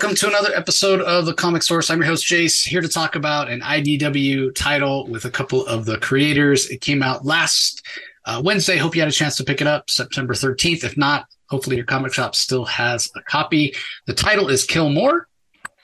[0.00, 1.90] welcome to another episode of the Comic Source.
[1.90, 5.84] I'm your host, Jace, here to talk about an IDW title with a couple of
[5.84, 6.70] the creators.
[6.70, 7.82] It came out last
[8.24, 8.78] uh, Wednesday.
[8.78, 10.84] Hope you had a chance to pick it up September 13th.
[10.84, 13.74] If not, hopefully your comic shop still has a copy.
[14.06, 15.28] The title is Kill More,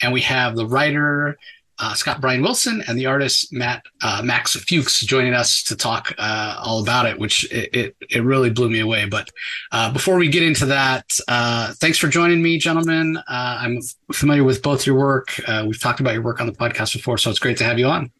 [0.01, 1.37] and we have the writer
[1.79, 6.15] uh, Scott Bryan Wilson and the artist Matt uh, Max Fuchs joining us to talk
[6.19, 9.07] uh, all about it, which it, it, it really blew me away.
[9.07, 9.30] But
[9.73, 13.17] uh, before we get into that, uh, thanks for joining me, gentlemen.
[13.17, 13.23] Uh,
[13.61, 13.81] I'm
[14.12, 15.41] familiar with both your work.
[15.67, 17.87] we've talked about your work on the podcast before, so it's great to have you
[17.87, 18.11] on.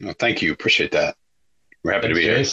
[0.00, 0.52] Well, thank you.
[0.52, 1.16] Appreciate that.
[1.82, 2.44] We're happy thanks, to be here.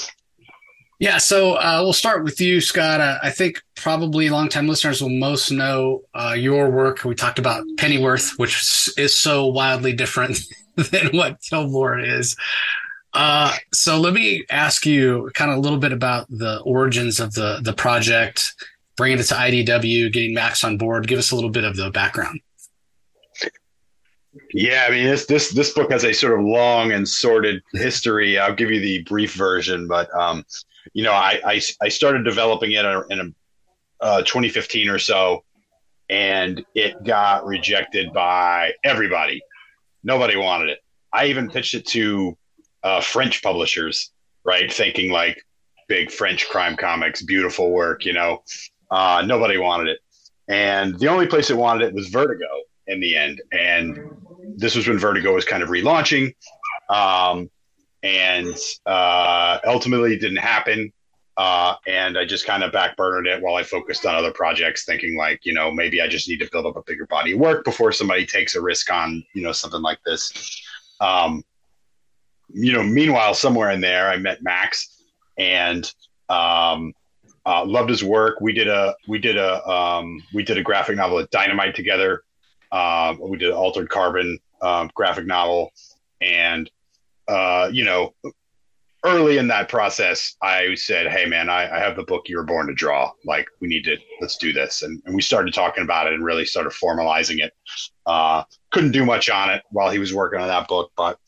[1.00, 3.02] Yeah, so uh, we'll start with you, Scott.
[3.02, 7.04] Uh, I think probably longtime listeners will most know uh, your work.
[7.04, 10.40] We talked about Pennyworth, which is so wildly different
[10.76, 12.36] than what Kill More is.
[13.14, 17.34] Uh, so let me ask you kind of a little bit about the origins of
[17.34, 18.54] the the project,
[18.98, 21.08] bringing it to IDW, getting Max on board.
[21.08, 22.42] Give us a little bit of the background.
[24.54, 28.38] Yeah, I mean this this this book has a sort of long and sordid history.
[28.38, 30.46] I'll give you the brief version, but um,
[30.94, 35.44] you know, I, I, I started developing it in a, uh, 2015 or so,
[36.10, 39.42] and it got rejected by everybody.
[40.04, 40.80] Nobody wanted it.
[41.12, 42.38] I even pitched it to
[42.84, 44.12] uh, French publishers,
[44.44, 44.72] right?
[44.72, 45.44] Thinking like
[45.88, 48.44] big French crime comics, beautiful work, you know.
[48.92, 50.00] Uh, nobody wanted it.
[50.48, 52.46] And the only place that wanted it was Vertigo
[52.88, 53.42] in the end.
[53.52, 53.98] And
[54.56, 56.36] this was when Vertigo was kind of relaunching.
[56.90, 57.50] Um,
[58.06, 60.94] and uh, ultimately didn't happen.
[61.38, 65.18] Uh, and I just kind of backburnered it while I focused on other projects, thinking
[65.18, 67.66] like, you know, maybe I just need to build up a bigger body of work
[67.66, 70.32] before somebody takes a risk on, you know, something like this.
[71.02, 71.44] Um,
[72.54, 75.02] you know, meanwhile, somewhere in there, I met Max
[75.38, 75.92] and
[76.30, 76.94] um,
[77.46, 78.40] uh, loved his work.
[78.40, 82.24] We did a we did a um, we did a graphic novel at Dynamite together.
[82.72, 85.74] Uh, we did an Altered Carbon um, graphic novel,
[86.22, 86.70] and
[87.28, 88.14] uh, you know,
[89.06, 92.44] early in that process, I said, Hey man, I, I, have the book you were
[92.44, 93.12] born to draw.
[93.24, 94.82] Like we need to, let's do this.
[94.82, 97.54] And, and we started talking about it and really started formalizing it.
[98.06, 101.20] Uh, couldn't do much on it while he was working on that book, but,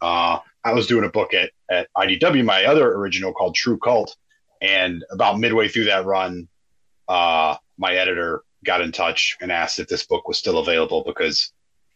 [0.00, 4.16] uh, I was doing a book at, at IDW, my other original called True Cult.
[4.60, 6.48] And about midway through that run,
[7.08, 11.52] uh, my editor got in touch and asked if this book was still available because,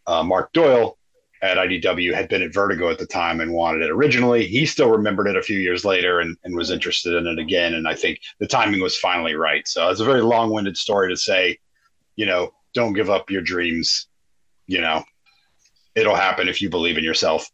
[0.07, 0.97] uh, Mark Doyle,
[1.43, 4.47] at IDW had been at Vertigo at the time and wanted it originally.
[4.47, 7.75] He still remembered it a few years later and, and was interested in it again.
[7.75, 9.67] And I think the timing was finally right.
[9.67, 11.59] So it's a very long winded story to say,
[12.15, 14.07] you know, don't give up your dreams.
[14.69, 15.03] You know,
[15.97, 17.51] it'll happen if you believe in yourself.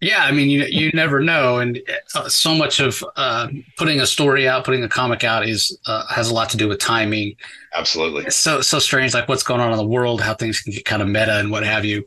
[0.00, 1.80] Yeah, I mean, you you never know, and
[2.14, 3.48] uh, so much of uh,
[3.78, 6.68] putting a story out, putting a comic out, is uh, has a lot to do
[6.68, 7.34] with timing.
[7.74, 8.26] Absolutely.
[8.26, 10.84] It's so so strange, like what's going on in the world, how things can get
[10.84, 12.06] kind of meta and what have you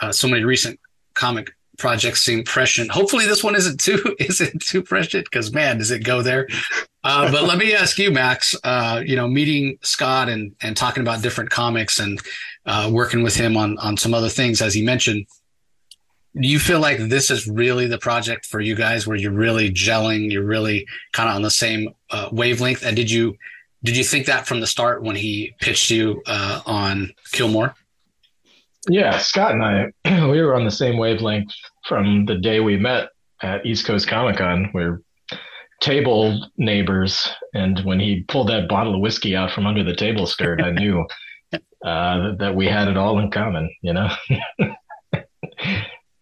[0.00, 0.78] uh, so many recent
[1.14, 2.90] comic projects seem prescient.
[2.90, 6.48] Hopefully, this one isn't too isn't too prescient because man, does it go there?
[7.02, 8.54] Uh, but let me ask you, Max.
[8.64, 12.20] Uh, you know, meeting Scott and and talking about different comics and
[12.66, 15.26] uh, working with him on on some other things, as he mentioned.
[16.36, 19.70] Do you feel like this is really the project for you guys, where you're really
[19.70, 22.84] gelling, you're really kind of on the same uh, wavelength?
[22.84, 23.36] And did you
[23.84, 27.76] did you think that from the start when he pitched you uh, on Kill More?
[28.88, 29.86] Yeah, Scott and I,
[30.28, 31.52] we were on the same wavelength
[31.86, 33.08] from the day we met
[33.42, 34.70] at East Coast Comic Con.
[34.74, 35.00] We're
[35.80, 40.26] table neighbors, and when he pulled that bottle of whiskey out from under the table
[40.26, 41.06] skirt, I knew
[41.84, 43.70] uh, that we had it all in common.
[43.82, 44.10] You know,
[45.14, 45.16] uh,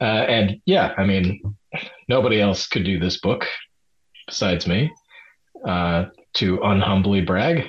[0.01, 1.57] and yeah, I mean,
[2.09, 3.47] nobody else could do this book
[4.27, 4.93] besides me.
[5.67, 7.69] Uh, to unhumbly brag,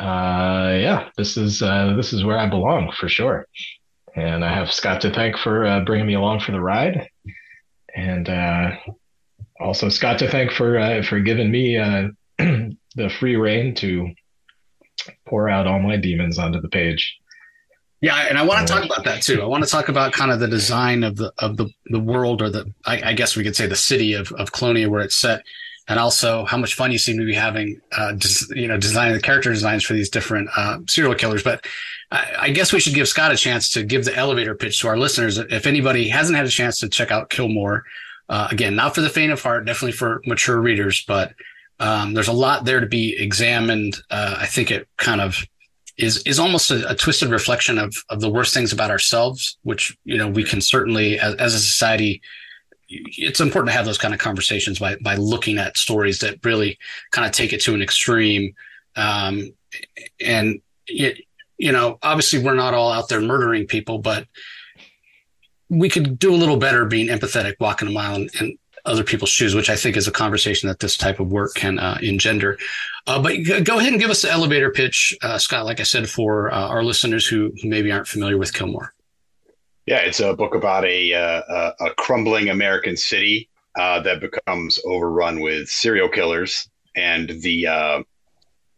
[0.00, 3.46] uh, yeah, this is uh, this is where I belong for sure.
[4.16, 7.06] And I have Scott to thank for uh, bringing me along for the ride,
[7.94, 8.70] and uh,
[9.60, 12.08] also Scott to thank for uh, for giving me uh,
[12.38, 14.08] the free reign to
[15.28, 17.18] pour out all my demons onto the page.
[18.00, 19.42] Yeah, and I want to talk about that too.
[19.42, 22.40] I want to talk about kind of the design of the of the the world,
[22.40, 25.16] or the I, I guess we could say the city of of Colonia, where it's
[25.16, 25.42] set
[25.90, 28.14] and also how much fun you seem to be having, uh,
[28.50, 31.42] you know, designing the character designs for these different uh, serial killers.
[31.42, 31.66] But
[32.12, 34.88] I-, I, guess we should give Scott a chance to give the elevator pitch to
[34.88, 35.36] our listeners.
[35.36, 37.82] If anybody hasn't had a chance to check out Kill More,
[38.28, 41.34] uh, again, not for the faint of heart, definitely for mature readers, but
[41.80, 43.96] um, there's a lot there to be examined.
[44.10, 45.44] Uh, I think it kind of
[45.98, 49.98] is is almost a, a, twisted reflection of of the worst things about ourselves, which
[50.04, 52.22] you know we can certainly, as, as a society,
[52.90, 56.78] it's important to have those kind of conversations by by looking at stories that really
[57.12, 58.54] kind of take it to an extreme.
[58.96, 59.52] Um,
[60.20, 61.24] and it,
[61.56, 64.26] you know, obviously we're not all out there murdering people, but
[65.68, 69.54] we could do a little better being empathetic, walking a mile in, other people's shoes,
[69.54, 72.58] which I think is a conversation that this type of work can uh, engender.
[73.06, 73.34] Uh, but
[73.64, 75.66] go ahead and give us the elevator pitch, uh, Scott.
[75.66, 78.94] Like I said, for uh, our listeners who maybe aren't familiar with Kill More.
[79.90, 83.48] Yeah, it's a book about a uh, a, crumbling American city
[83.78, 87.66] uh, that becomes overrun with serial killers, and the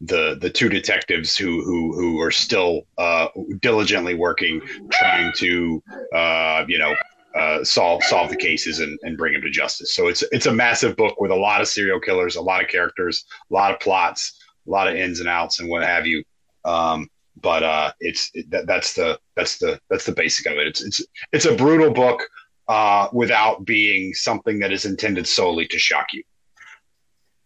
[0.02, 3.28] the the two detectives who who who are still uh,
[3.60, 4.60] diligently working,
[4.90, 5.82] trying to
[6.14, 6.94] uh, you know
[7.34, 9.94] uh, solve solve the cases and, and bring them to justice.
[9.94, 12.68] So it's it's a massive book with a lot of serial killers, a lot of
[12.68, 16.24] characters, a lot of plots, a lot of ins and outs, and what have you.
[16.64, 17.08] Um,
[17.42, 20.66] but uh, it's it, that, that's the that's the that's the basic of it.
[20.66, 21.02] It's it's
[21.32, 22.22] it's a brutal book
[22.68, 26.22] uh, without being something that is intended solely to shock you.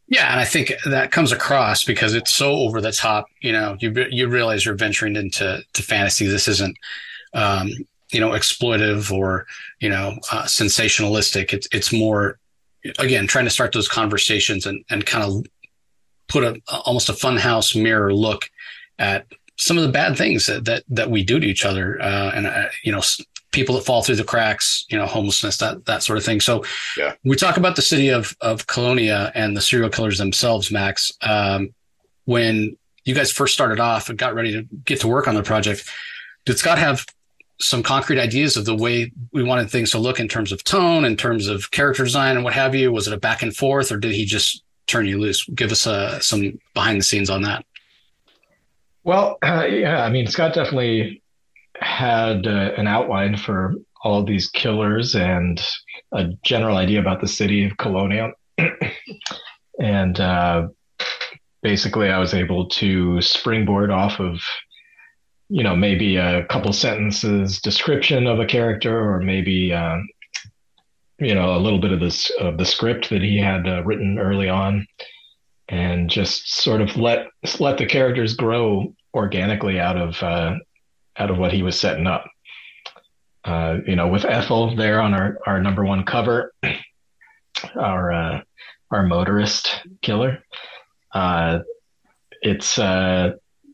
[0.09, 3.27] Yeah, and I think that comes across because it's so over the top.
[3.41, 6.27] You know, you you realize you're venturing into to fantasy.
[6.27, 6.77] This isn't,
[7.35, 7.71] um,
[8.13, 9.47] you know, exploitive or
[9.81, 11.53] you know, uh, sensationalistic.
[11.53, 12.39] It's it's more,
[13.01, 15.45] again, trying to start those conversations and and kind of
[16.29, 18.49] put a almost a funhouse mirror look
[19.01, 19.27] at
[19.57, 22.47] some of the bad things that that, that we do to each other, uh, and
[22.47, 23.03] uh, you know,
[23.53, 26.41] people that fall through the cracks, you know, homelessness, that that sort of thing.
[26.41, 26.65] So
[26.97, 27.15] yeah.
[27.25, 31.13] we talk about the city of of Colonia and the serial killers themselves, Max.
[31.23, 31.75] Um,
[32.27, 35.43] when you guys first started off and got ready to get to work on the
[35.43, 35.89] project,
[36.45, 37.07] did Scott have
[37.59, 41.05] some concrete ideas of the way we wanted things to look in terms of tone,
[41.05, 42.93] in terms of character design, and what have you?
[42.93, 45.45] Was it a back and forth, or did he just turn you loose?
[45.55, 47.65] Give us uh, some behind the scenes on that.
[49.07, 51.23] Well, uh, yeah, I mean, Scott definitely
[51.77, 55.61] had uh, an outline for all these killers and
[56.13, 58.33] a general idea about the city of Colonia.
[59.81, 60.69] and uh,
[61.63, 64.41] basically, I was able to springboard off of,
[65.49, 69.99] you know, maybe a couple sentences description of a character, or maybe, uh,
[71.19, 74.19] you know, a little bit of this of the script that he had uh, written
[74.19, 74.87] early on,
[75.69, 77.27] and just sort of let
[77.59, 80.55] let the characters grow organically out of uh,
[81.19, 82.27] out of what he was setting up.
[83.45, 86.53] Uh, you know, with Ethel there on our, our number one cover,
[87.77, 88.41] our uh,
[88.91, 90.43] our motorist killer.
[91.13, 91.61] Uh,
[92.43, 93.33] it's uh,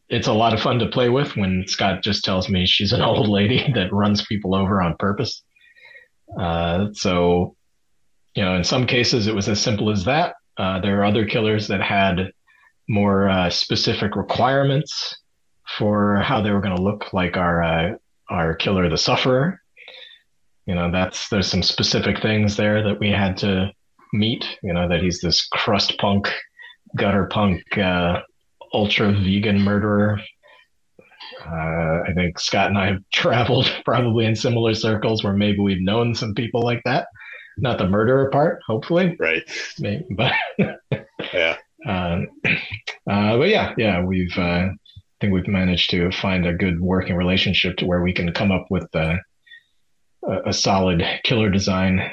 [0.08, 3.02] it's a lot of fun to play with when Scott just tells me she's an
[3.02, 5.42] old lady that runs people over on purpose.
[6.38, 7.56] Uh, so,
[8.34, 10.34] you know, in some cases it was as simple as that.
[10.58, 12.32] Uh, there are other killers that had
[12.88, 15.16] more specific requirements
[15.78, 17.94] for how they were going to look like our uh,
[18.30, 19.60] our killer, the sufferer.
[20.66, 23.72] You know, that's there's some specific things there that we had to
[24.12, 24.46] meet.
[24.62, 26.28] You know, that he's this crust punk,
[26.96, 28.20] gutter punk, uh,
[28.72, 30.20] ultra vegan murderer.
[31.44, 35.82] Uh, I think Scott and I have traveled probably in similar circles where maybe we've
[35.82, 37.06] known some people like that.
[37.58, 39.16] Not the murderer part, hopefully.
[39.18, 39.42] Right.
[39.78, 40.32] Maybe, but
[41.32, 41.56] yeah.
[41.86, 42.28] Um,
[43.10, 44.68] uh, but yeah, yeah, we've uh,
[45.22, 48.66] think we've managed to find a good working relationship to where we can come up
[48.70, 49.16] with a,
[50.44, 52.10] a solid killer design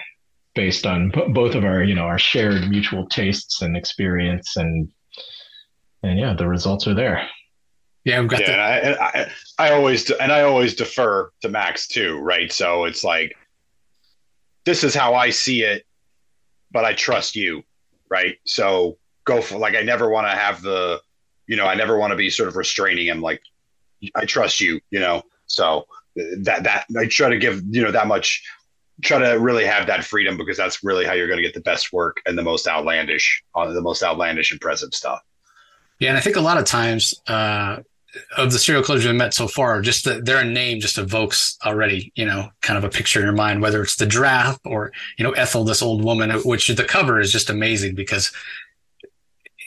[0.53, 4.89] based on b- both of our, you know, our shared mutual tastes and experience, and
[6.03, 7.27] and yeah, the results are there.
[8.05, 8.41] Yeah, we've got.
[8.41, 12.51] Yeah, and I, I, I always and I always defer to Max too, right?
[12.51, 13.35] So it's like,
[14.69, 15.83] this is how I see it,
[16.71, 17.63] but I trust you,
[18.07, 18.37] right?
[18.45, 21.01] So go for like I never want to have the
[21.47, 23.21] you know, I never want to be sort of restraining him.
[23.21, 23.41] Like,
[24.13, 25.23] I trust you, you know.
[25.47, 28.43] So that that I try to give you know that much,
[29.01, 31.61] try to really have that freedom because that's really how you're going to get the
[31.61, 35.21] best work and the most outlandish, uh, the most outlandish and present stuff.
[35.97, 37.77] Yeah, and I think a lot of times uh,
[38.37, 42.11] of the serial killers we've met so far, just the, their name just evokes already,
[42.15, 45.23] you know, kind of a picture in your mind, whether it's the draft or you
[45.23, 48.31] know Ethel, this old woman, which the cover is just amazing because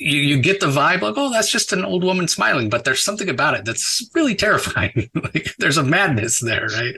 [0.02, 3.04] you, you get the vibe like, oh, that's just an old woman smiling, but there's
[3.04, 5.10] something about it that's really terrifying.
[5.14, 6.96] like there's a madness there, right?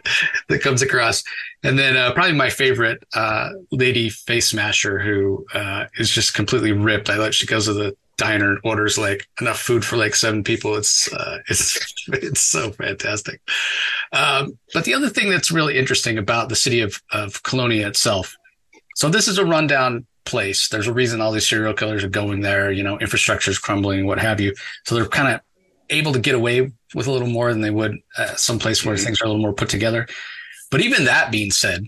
[0.49, 1.23] that comes across.
[1.63, 6.73] And then uh, probably my favorite uh, lady face smasher who uh, is just completely
[6.73, 7.11] ripped.
[7.11, 10.77] I like she goes to the diner orders like enough food for like seven people.
[10.77, 13.41] It's uh, it's it's so fantastic.
[14.13, 18.37] Um, but the other thing that's really interesting about the city of of Colonia itself.
[18.97, 20.69] So this is a rundown place.
[20.69, 22.71] There's a reason all these serial killers are going there.
[22.71, 24.55] You know, infrastructure is crumbling, what have you.
[24.87, 25.41] So they're kind of
[25.91, 29.05] able to get away with a little more than they would uh, someplace where mm-hmm.
[29.05, 30.07] things are a little more put together.
[30.71, 31.85] But even that being said,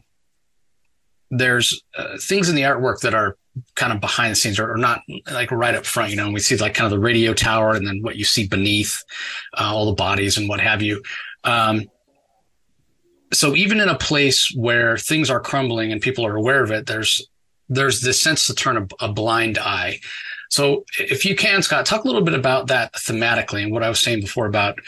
[1.31, 3.37] there's uh, things in the artwork that are
[3.75, 6.35] kind of behind the scenes or, or, not like right up front, you know, and
[6.35, 9.03] we see like kind of the radio tower and then what you see beneath
[9.59, 11.03] uh, all the bodies and what have you.
[11.45, 11.91] Um,
[13.33, 16.87] so even in a place where things are crumbling and people are aware of it,
[16.87, 17.27] there's
[17.69, 19.99] there's this sense to turn a, a blind eye.
[20.51, 23.89] So if you can, Scott, talk a little bit about that thematically and what I
[23.89, 24.79] was saying before about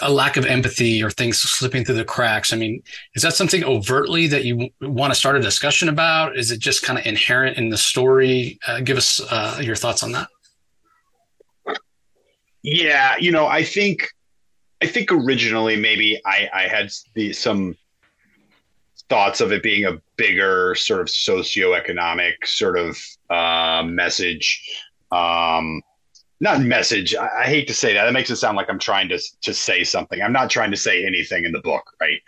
[0.00, 2.52] a lack of empathy or things slipping through the cracks.
[2.52, 2.82] I mean,
[3.14, 6.36] is that something overtly that you want to start a discussion about?
[6.36, 8.58] Is it just kind of inherent in the story?
[8.66, 10.28] Uh, give us uh, your thoughts on that.
[12.62, 14.08] Yeah, you know, I think,
[14.80, 17.76] I think originally maybe I, I had the, some
[19.08, 22.96] thoughts of it being a bigger sort of socioeconomic sort of
[23.30, 24.62] uh, message.
[25.10, 25.82] Um,
[26.42, 27.14] not message.
[27.14, 28.04] I, I, hate to say that.
[28.04, 30.20] That makes it sound like I'm trying to to say something.
[30.20, 32.20] I'm not trying to say anything in the book, right?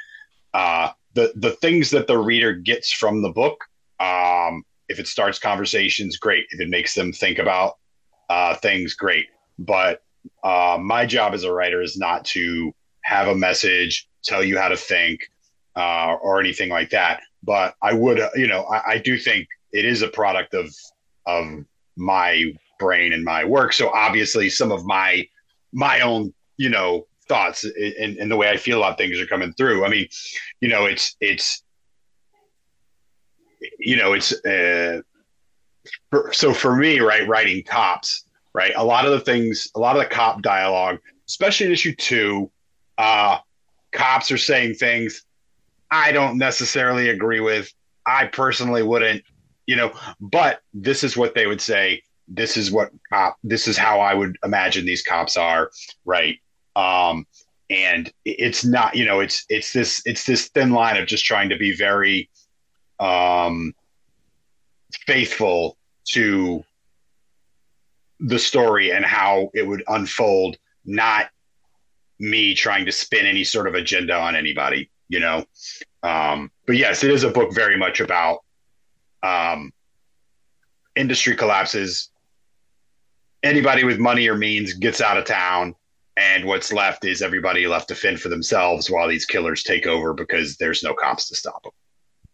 [0.54, 3.64] Uh, the the things that the reader gets from the book,
[3.98, 6.46] um, if it starts conversations, great.
[6.50, 7.78] If it makes them think about
[8.30, 9.26] uh, things, great.
[9.58, 10.02] But
[10.44, 14.68] uh, my job as a writer is not to have a message, tell you how
[14.68, 15.28] to think,
[15.74, 17.20] uh, or anything like that.
[17.42, 20.72] But I would, uh, you know, I, I do think it is a product of
[21.26, 21.64] of
[21.96, 23.72] my brain and my work.
[23.72, 25.26] So obviously, some of my
[25.72, 29.52] my own you know thoughts and, and the way I feel about things are coming
[29.54, 29.84] through.
[29.84, 30.08] I mean,
[30.60, 31.62] you know, it's it's
[33.78, 35.00] you know it's uh,
[36.10, 39.96] for, so for me, right, writing cops, right, a lot of the things, a lot
[39.96, 42.50] of the cop dialogue, especially in issue two,
[42.98, 43.38] uh,
[43.92, 45.24] cops are saying things
[45.90, 47.72] I don't necessarily agree with.
[48.06, 49.22] I personally wouldn't,
[49.66, 53.76] you know, but this is what they would say this is what cop this is
[53.76, 55.70] how I would imagine these cops are,
[56.04, 56.38] right?
[56.76, 57.26] Um,
[57.70, 61.48] and it's not, you know, it's it's this it's this thin line of just trying
[61.48, 62.28] to be very
[63.00, 63.74] um,
[65.06, 65.76] faithful
[66.10, 66.64] to
[68.20, 71.30] the story and how it would unfold, not
[72.18, 75.44] me trying to spin any sort of agenda on anybody, you know.
[76.02, 78.44] Um, but yes, it is a book very much about
[79.22, 79.72] um,
[80.94, 82.10] industry collapses,
[83.44, 85.74] anybody with money or means gets out of town
[86.16, 90.14] and what's left is everybody left to fend for themselves while these killers take over
[90.14, 91.72] because there's no cops to stop them.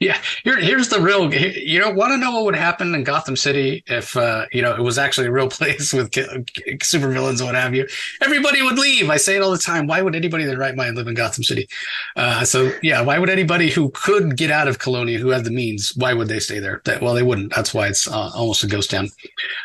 [0.01, 1.33] Yeah, Here, here's the real.
[1.35, 4.75] You know, want to know what would happen in Gotham City if uh, you know
[4.75, 7.87] it was actually a real place with supervillains and what have you?
[8.23, 9.11] Everybody would leave.
[9.11, 9.87] I say it all the time.
[9.87, 11.69] Why would anybody in their right mind live in Gotham City?
[12.17, 15.51] Uh, so yeah, why would anybody who could get out of Colonia, who had the
[15.51, 16.81] means, why would they stay there?
[16.87, 17.55] That, well, they wouldn't.
[17.55, 19.11] That's why it's uh, almost a ghost town.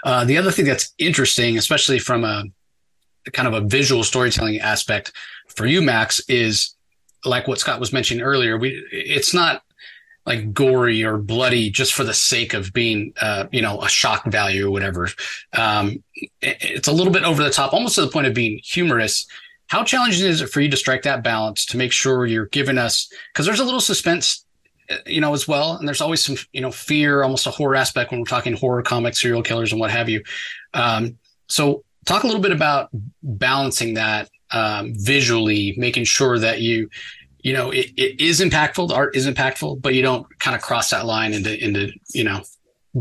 [0.04, 2.44] Uh, the other thing that's interesting, especially from a
[3.32, 5.13] kind of a visual storytelling aspect
[5.48, 6.75] for you, Max, is
[7.24, 8.58] like what Scott was mentioning earlier.
[8.58, 9.62] We it's not
[10.25, 14.25] like gory or bloody just for the sake of being, uh, you know, a shock
[14.25, 15.08] value or whatever.
[15.53, 16.03] Um,
[16.41, 19.27] it, it's a little bit over the top, almost to the point of being humorous.
[19.67, 22.77] How challenging is it for you to strike that balance to make sure you're giving
[22.77, 24.46] us, because there's a little suspense,
[24.89, 25.77] uh, you know, as well.
[25.77, 28.82] And there's always some, you know, fear, almost a horror aspect when we're talking horror
[28.82, 30.24] comics, serial killers and what have you.
[30.74, 31.17] Um,
[31.48, 32.89] so talk a little bit about
[33.22, 36.89] balancing that um, visually, making sure that you
[37.45, 38.87] you know, it, it is impactful.
[38.87, 42.23] The art is impactful, but you don't kind of cross that line into into you
[42.23, 42.41] know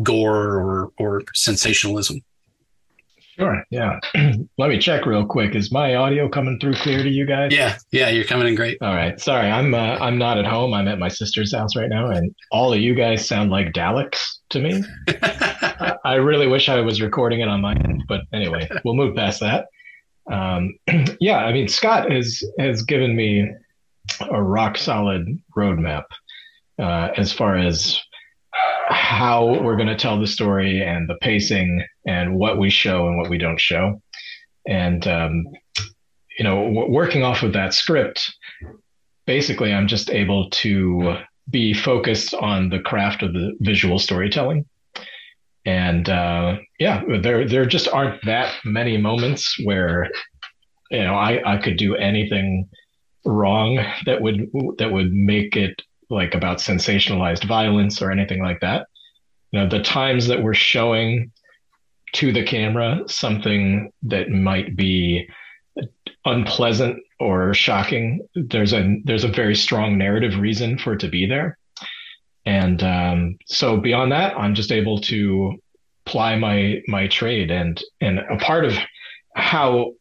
[0.02, 2.20] gore or or sensationalism.
[3.38, 3.64] Sure.
[3.70, 3.98] Yeah.
[4.58, 5.54] Let me check real quick.
[5.54, 7.52] Is my audio coming through clear to you guys?
[7.52, 7.78] Yeah.
[7.90, 8.10] Yeah.
[8.10, 8.76] You're coming in great.
[8.82, 9.18] All right.
[9.18, 9.50] Sorry.
[9.50, 10.74] I'm uh, I'm not at home.
[10.74, 14.20] I'm at my sister's house right now, and all of you guys sound like Daleks
[14.50, 14.84] to me.
[16.04, 19.40] I really wish I was recording it on my end, but anyway, we'll move past
[19.40, 19.68] that.
[20.30, 20.78] Um,
[21.18, 21.38] yeah.
[21.38, 23.50] I mean, Scott has has given me
[24.20, 26.04] a rock solid roadmap
[26.78, 28.00] uh, as far as
[28.88, 33.18] how we're going to tell the story and the pacing and what we show and
[33.18, 34.00] what we don't show.
[34.66, 35.44] And, um,
[36.38, 38.32] you know, w- working off of that script,
[39.26, 41.16] basically, I'm just able to
[41.50, 44.66] be focused on the craft of the visual storytelling.
[45.66, 50.11] And uh, yeah, there there just aren't that many moments where
[50.90, 52.68] you know I, I could do anything
[53.25, 58.87] wrong that would that would make it like about sensationalized violence or anything like that.
[59.50, 61.33] You know, the times that we're showing
[62.14, 65.28] to the camera something that might be
[66.25, 71.26] unpleasant or shocking, there's a there's a very strong narrative reason for it to be
[71.26, 71.59] there.
[72.47, 75.54] And um, so beyond that, I'm just able to
[76.04, 78.75] ply my my trade and and a part of
[79.35, 79.93] how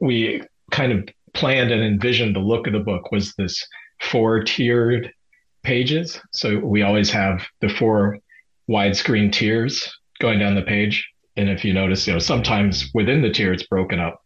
[0.00, 3.64] we kind of planned and envisioned the look of the book was this
[4.00, 5.12] four tiered
[5.62, 6.20] pages.
[6.32, 8.18] So we always have the four
[8.68, 11.06] widescreen tiers going down the page.
[11.36, 14.20] And if you notice, you know, sometimes within the tier, it's broken up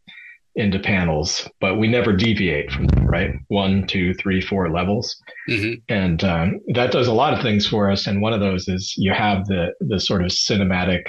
[0.56, 3.30] into panels, but we never deviate from that, right?
[3.48, 5.16] One, two, three, four levels.
[5.48, 5.74] Mm-hmm.
[5.88, 8.06] And um, that does a lot of things for us.
[8.06, 11.02] And one of those is you have the, the sort of cinematic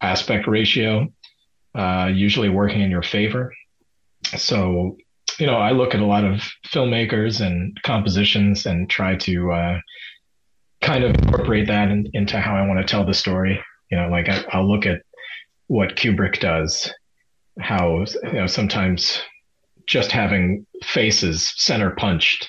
[0.00, 1.08] aspect ratio,
[1.74, 3.52] uh, usually working in your favor.
[4.36, 4.96] So,
[5.38, 9.80] you know, I look at a lot of filmmakers and compositions and try to uh,
[10.82, 13.62] kind of incorporate that in, into how I want to tell the story.
[13.90, 15.02] You know, like I, I'll look at
[15.68, 16.92] what Kubrick does,
[17.60, 19.20] how you know sometimes
[19.86, 22.48] just having faces center punched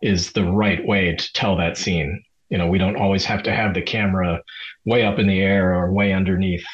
[0.00, 2.22] is the right way to tell that scene.
[2.48, 4.40] You know, we don't always have to have the camera
[4.86, 6.64] way up in the air or way underneath.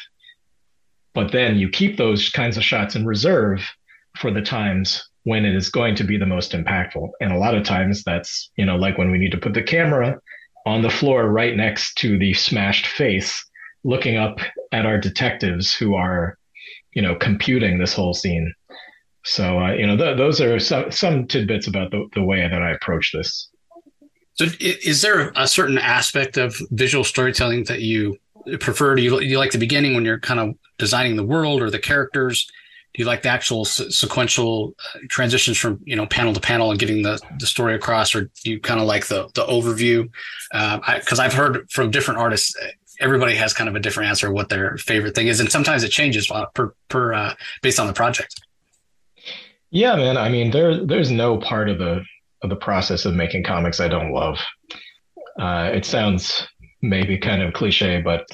[1.13, 3.61] But then you keep those kinds of shots in reserve
[4.17, 7.09] for the times when it is going to be the most impactful.
[7.19, 9.61] And a lot of times that's, you know, like when we need to put the
[9.61, 10.17] camera
[10.65, 13.45] on the floor right next to the smashed face,
[13.83, 14.39] looking up
[14.71, 16.37] at our detectives who are,
[16.93, 18.53] you know, computing this whole scene.
[19.25, 22.61] So, uh, you know, th- those are some, some tidbits about the, the way that
[22.61, 23.49] I approach this.
[24.35, 28.15] So, is there a certain aspect of visual storytelling that you
[28.61, 28.95] prefer?
[28.95, 31.79] Do you, you like the beginning when you're kind of designing the world or the
[31.79, 32.49] characters?
[32.97, 36.79] Do you like the actual sequential uh, transitions from you know panel to panel and
[36.79, 40.09] getting the, the story across or do you kind of like the the overview?
[40.51, 42.55] Because uh, i've heard from different artists
[42.99, 45.89] everybody has kind of a different answer what their favorite thing is and sometimes it
[45.89, 48.41] changes per per uh, based on the project.
[49.69, 52.03] Yeah man i mean there there's no part of the
[52.41, 54.39] of the process of making comics i don't love.
[55.39, 56.47] Uh, it sounds
[56.81, 58.25] maybe kind of cliche but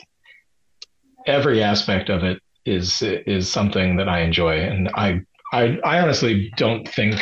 [1.27, 5.21] every aspect of it is is something that I enjoy, and I
[5.51, 7.19] I, I honestly don't think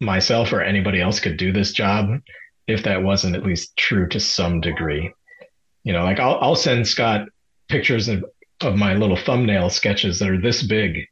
[0.00, 2.20] myself or anybody else could do this job
[2.66, 5.12] if that wasn't at least true to some degree.
[5.84, 7.28] You know, like I'll I'll send Scott
[7.68, 8.24] pictures of,
[8.60, 11.06] of my little thumbnail sketches that are this big,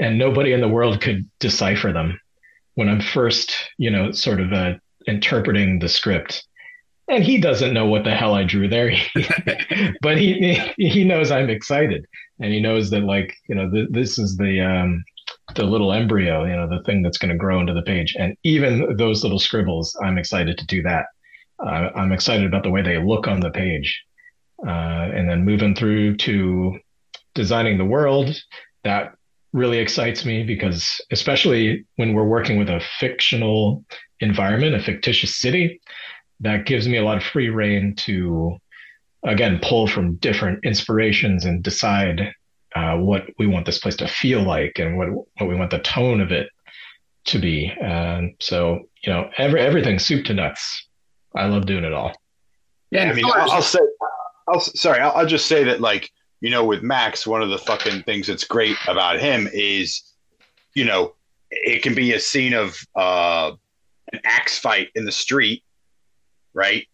[0.00, 2.18] and nobody in the world could decipher them
[2.74, 4.74] when I'm first, you know, sort of uh,
[5.06, 6.46] interpreting the script.
[7.08, 8.92] And he doesn't know what the hell I drew there,
[10.00, 12.06] but he he knows I'm excited
[12.40, 15.04] and he knows that like you know th- this is the um,
[15.54, 18.14] the little embryo, you know, the thing that's going to grow into the page.
[18.18, 21.06] And even those little scribbles, I'm excited to do that.
[21.64, 24.02] Uh, I'm excited about the way they look on the page,
[24.66, 26.78] uh, and then moving through to
[27.34, 28.34] designing the world.
[28.82, 29.14] That
[29.52, 33.84] really excites me because, especially when we're working with a fictional
[34.20, 35.80] environment, a fictitious city,
[36.40, 38.56] that gives me a lot of free reign to
[39.24, 42.32] again pull from different inspirations and decide
[42.74, 45.78] uh, what we want this place to feel like and what what we want the
[45.80, 46.48] tone of it
[47.26, 47.72] to be.
[47.80, 50.86] And so you know, every everything soup to nuts.
[51.36, 52.12] I love doing it all.
[52.90, 53.80] Yeah, I mean, I'll, I'll say,
[54.46, 56.10] I'll sorry, I'll, I'll just say that like
[56.44, 60.02] you know, with Max, one of the fucking things that's great about him is,
[60.74, 61.14] you know,
[61.50, 63.52] it can be a scene of uh,
[64.12, 65.62] an axe fight in the street,
[66.54, 66.86] right?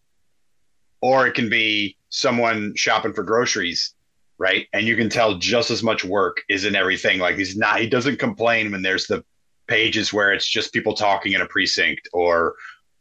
[1.01, 3.93] Or it can be someone shopping for groceries,
[4.37, 4.67] right?
[4.73, 7.19] And you can tell just as much work is in everything.
[7.19, 9.23] Like he's not, he doesn't complain when there's the
[9.67, 12.55] pages where it's just people talking in a precinct or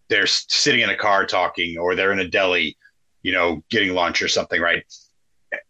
[0.09, 2.77] they're sitting in a car talking or they're in a deli,
[3.23, 4.85] you know, getting lunch or something, right?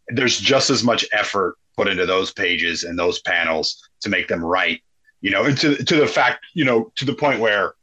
[0.09, 4.45] There's just as much effort put into those pages and those panels to make them
[4.45, 4.83] right,
[5.21, 7.75] you know, and to, to the fact, you know, to the point where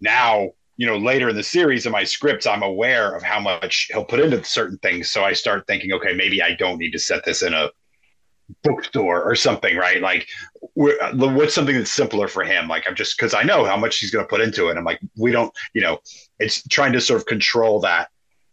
[0.00, 3.88] now you know, later in the series in my scripts, I'm aware of how much
[3.92, 5.10] he'll put into certain things.
[5.10, 7.70] So I start thinking, okay, maybe I don't need to set this in a
[8.62, 10.02] bookstore or something, right?
[10.02, 10.26] Like,
[10.74, 12.68] what's something that's simpler for him?
[12.68, 14.76] Like, I'm just because I know how much he's going to put into it.
[14.76, 15.98] I'm like, we don't, you know,
[16.38, 18.08] it's trying to sort of control that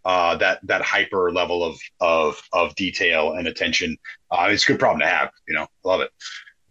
[0.06, 3.98] uh, that that hyper level of of of detail and attention.
[4.30, 5.32] Uh, it's a good problem to have.
[5.48, 6.12] You know, love it.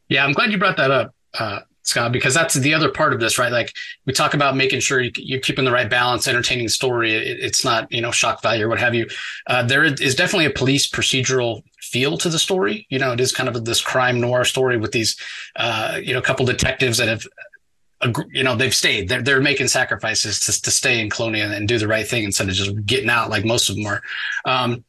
[0.08, 1.14] Yeah, I'm glad you brought that up.
[1.38, 3.50] Uh, Scott, because that's the other part of this, right?
[3.50, 3.74] Like
[4.06, 7.14] we talk about making sure you, are keeping the right balance, entertaining story.
[7.14, 9.06] It, it's not, you know, shock value or what have you.
[9.46, 12.86] Uh, there is definitely a police procedural feel to the story.
[12.90, 15.16] You know, it is kind of this crime noir story with these,
[15.56, 17.26] uh, you know, a couple detectives that have,
[18.30, 19.08] you know, they've stayed.
[19.08, 22.48] They're, they're making sacrifices to, to stay in Colonia and do the right thing instead
[22.48, 24.02] of just getting out like most of them are.
[24.44, 24.84] Um,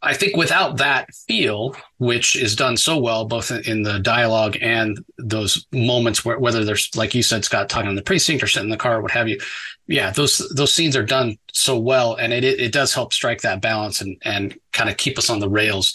[0.00, 5.04] I think without that feel, which is done so well, both in the dialogue and
[5.18, 8.68] those moments where, whether there's, like you said, Scott talking in the precinct or sitting
[8.68, 9.40] in the car or what have you.
[9.88, 12.14] Yeah, those, those scenes are done so well.
[12.14, 15.40] And it, it does help strike that balance and, and kind of keep us on
[15.40, 15.94] the rails,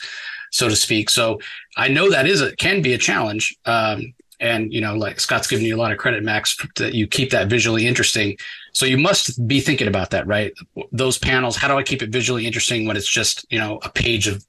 [0.52, 1.10] so to speak.
[1.10, 1.40] So
[1.78, 3.56] I know that is a, can be a challenge.
[3.66, 7.08] Um, and, you know, like Scott's giving you a lot of credit, Max, that you
[7.08, 8.38] keep that visually interesting
[8.78, 10.54] So you must be thinking about that, right?
[10.92, 13.90] Those panels, how do I keep it visually interesting when it's just, you know, a
[13.90, 14.46] page of,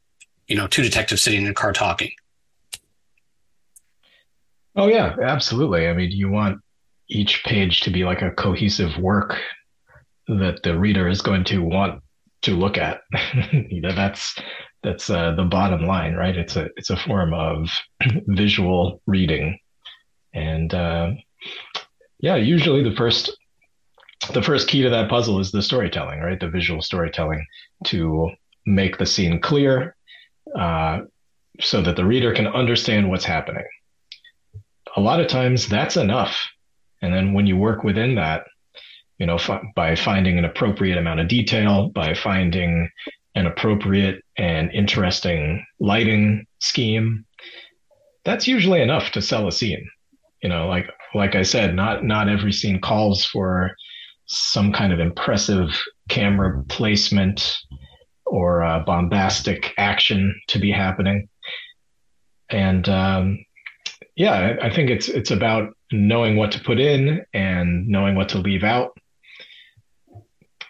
[0.48, 2.10] you know, two detectives sitting in a car talking?
[4.76, 5.88] Oh yeah, absolutely.
[5.88, 6.60] I mean, you want
[7.08, 9.34] each page to be like a cohesive work
[10.26, 12.02] that the reader is going to want
[12.42, 13.00] to look at.
[13.70, 14.36] you know, that's
[14.82, 16.36] that's uh, the bottom line, right?
[16.36, 17.70] It's a it's a form of
[18.26, 19.58] visual reading,
[20.34, 21.12] and uh,
[22.20, 23.34] yeah, usually the first
[24.32, 26.38] the first key to that puzzle is the storytelling, right?
[26.38, 27.46] The visual storytelling
[27.84, 28.30] to
[28.66, 29.96] make the scene clear,
[30.58, 31.00] uh,
[31.60, 33.64] so that the reader can understand what's happening.
[34.96, 36.36] A lot of times, that's enough,
[37.02, 38.46] and then when you work within that,
[39.18, 39.38] you know,
[39.74, 42.88] by finding an appropriate amount of detail, by finding
[43.34, 47.24] an appropriate and interesting lighting scheme,
[48.24, 49.88] that's usually enough to sell a scene.
[50.42, 53.74] You know, like like I said, not not every scene calls for
[54.28, 55.70] some kind of impressive
[56.08, 57.58] camera placement
[58.26, 61.28] or uh, bombastic action to be happening.
[62.50, 63.44] And um,
[64.16, 68.38] yeah, I, think it's it's about knowing what to put in and knowing what to
[68.38, 68.96] leave out.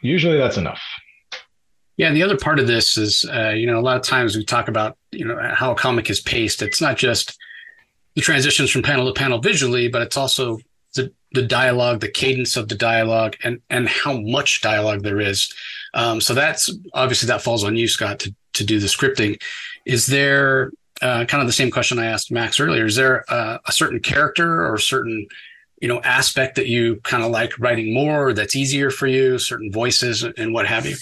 [0.02, 0.82] Usually, that's enough.
[1.96, 4.36] Yeah, and the other part of this is, uh, you know, a lot of times
[4.36, 6.62] we talk about, you know, how a comic is paced.
[6.62, 7.36] It's not just
[8.14, 10.58] the transitions from panel to panel visually, but it's also
[11.32, 15.52] the dialogue, the cadence of the dialogue, and and how much dialogue there is.
[15.94, 19.40] Um, so that's obviously that falls on you, Scott, to to do the scripting.
[19.84, 22.86] Is there uh, kind of the same question I asked Max earlier?
[22.86, 25.26] Is there a, a certain character or a certain
[25.80, 29.70] you know aspect that you kind of like writing more that's easier for you certain
[29.70, 30.96] voices and what have you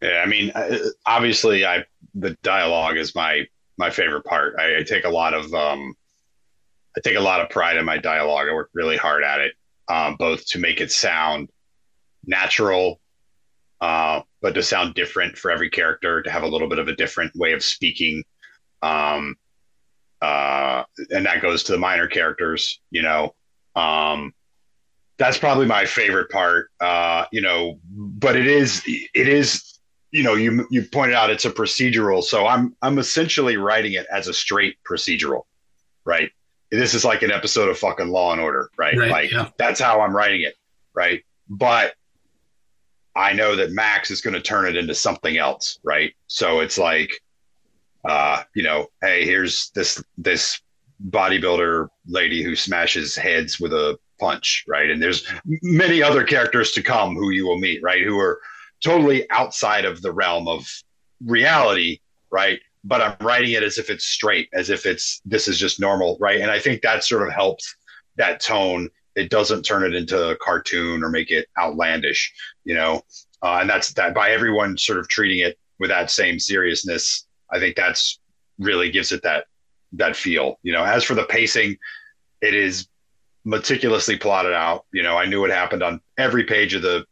[0.00, 4.54] yeah, I mean, uh, obviously, I the dialogue is my my favorite part.
[4.58, 5.94] I, I, take a lot of um,
[6.96, 8.48] I take a lot of pride in my dialogue.
[8.48, 9.52] I work really hard at it,
[9.88, 11.50] um, both to make it sound
[12.26, 13.00] natural,
[13.80, 16.96] uh, but to sound different for every character, to have a little bit of a
[16.96, 18.24] different way of speaking.
[18.82, 19.36] Um,
[20.20, 23.34] uh, and that goes to the minor characters, you know.
[23.76, 24.34] Um,
[25.16, 27.78] that's probably my favorite part, uh, you know.
[27.90, 29.70] But it is it is
[30.10, 34.06] you know, you you pointed out it's a procedural, so I'm I'm essentially writing it
[34.12, 35.42] as a straight procedural,
[36.04, 36.30] right?
[36.70, 38.96] This is like an episode of fucking Law and Order, right?
[38.96, 39.48] right like yeah.
[39.58, 40.54] that's how I'm writing it,
[40.94, 41.24] right?
[41.48, 41.94] But
[43.16, 46.14] I know that Max is going to turn it into something else, right?
[46.28, 47.20] So it's like,
[48.04, 50.60] uh, you know, hey, here's this this
[51.08, 54.90] bodybuilder lady who smashes heads with a punch, right?
[54.90, 55.26] And there's
[55.62, 58.02] many other characters to come who you will meet, right?
[58.02, 58.40] Who are
[58.80, 60.66] totally outside of the realm of
[61.24, 62.60] reality, right?
[62.84, 66.16] But I'm writing it as if it's straight, as if it's this is just normal,
[66.20, 66.40] right?
[66.40, 67.76] And I think that sort of helps
[68.16, 68.88] that tone.
[69.16, 72.32] It doesn't turn it into a cartoon or make it outlandish,
[72.64, 73.02] you know.
[73.42, 77.26] Uh, and that's that by everyone sort of treating it with that same seriousness.
[77.50, 78.20] I think that's
[78.58, 79.46] really gives it that
[79.92, 80.84] that feel, you know.
[80.84, 81.76] As for the pacing,
[82.40, 82.88] it is
[83.44, 84.86] meticulously plotted out.
[84.92, 87.04] You know, I knew what happened on every page of the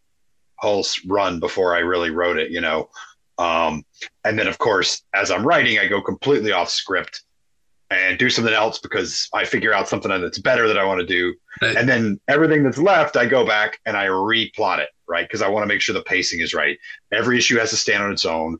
[0.56, 2.90] whole run before I really wrote it, you know.
[3.38, 3.84] Um,
[4.24, 7.22] and then, of course, as I'm writing, I go completely off script
[7.90, 11.06] and do something else because I figure out something that's better that I want to
[11.06, 11.34] do.
[11.62, 11.76] Right.
[11.76, 15.24] And then everything that's left, I go back and I replot it, right?
[15.24, 16.76] Because I want to make sure the pacing is right.
[17.12, 18.58] Every issue has to stand on its own.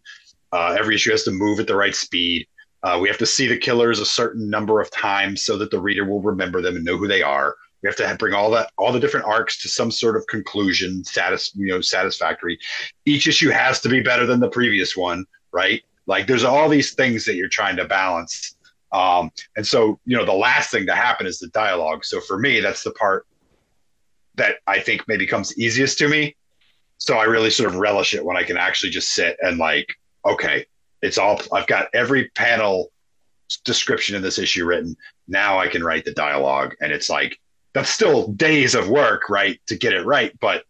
[0.53, 2.47] Uh, every issue has to move at the right speed.
[2.83, 5.81] Uh, we have to see the killers a certain number of times so that the
[5.81, 7.55] reader will remember them and know who they are.
[7.83, 11.05] We have to bring all that, all the different arcs to some sort of conclusion,
[11.05, 12.59] satis, you know, satisfactory.
[13.05, 15.83] Each issue has to be better than the previous one, right?
[16.07, 18.57] Like there's all these things that you're trying to balance.
[18.93, 22.05] Um, and so, you know, the last thing to happen is the dialogue.
[22.05, 23.27] So for me, that's the part
[24.35, 26.35] that I think maybe comes easiest to me.
[26.97, 29.95] So I really sort of relish it when I can actually just sit and like,
[30.25, 30.67] okay,
[31.03, 32.91] it's all I've got every panel
[33.65, 34.97] description of this issue written.
[35.29, 37.39] Now I can write the dialogue, and it's like
[37.75, 40.39] that's still days of work, right, to get it right.
[40.41, 40.65] But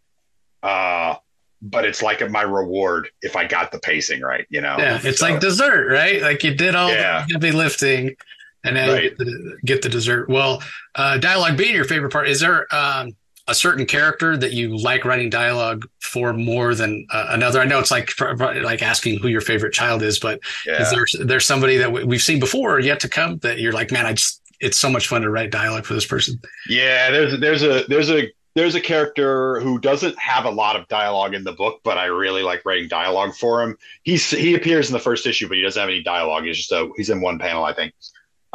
[0.63, 1.15] uh
[1.61, 4.77] but it's like my reward if I got the pacing right, you know.
[4.77, 6.21] Yeah, it's so, like dessert, right?
[6.21, 7.25] Like you did all yeah.
[7.27, 8.15] the heavy lifting,
[8.63, 9.01] and now right.
[9.03, 10.29] get the, get the, dessert.
[10.29, 10.63] Well,
[10.95, 13.15] uh, dialogue being your favorite part, is there um,
[13.47, 17.59] a certain character that you like writing dialogue for more than uh, another?
[17.59, 20.81] I know it's like like asking who your favorite child is, but yeah.
[20.81, 23.91] is there there's somebody that we've seen before or yet to come that you're like,
[23.91, 26.39] man, I just it's so much fun to write dialogue for this person.
[26.67, 30.87] Yeah, there's there's a there's a there's a character who doesn't have a lot of
[30.87, 33.77] dialogue in the book, but I really like writing dialogue for him.
[34.03, 36.43] He's he appears in the first issue, but he doesn't have any dialogue.
[36.45, 37.93] He's just a he's in one panel, I think,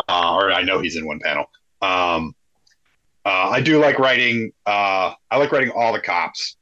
[0.09, 1.47] uh, or I know he's in one panel.
[1.83, 2.35] Um,
[3.25, 4.53] uh, I do like writing.
[4.67, 6.57] Uh, I like writing all the cops.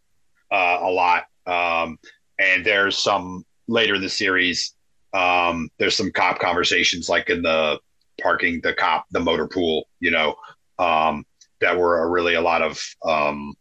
[0.53, 1.25] uh, a lot.
[1.47, 1.99] Um,
[2.39, 4.75] and there's some later in the series.
[5.13, 7.81] Um, there's some cop conversations like in the
[8.23, 10.35] parking, the cop, the motor pool, you know,
[10.79, 11.25] um,
[11.61, 13.55] that were a really a lot of um,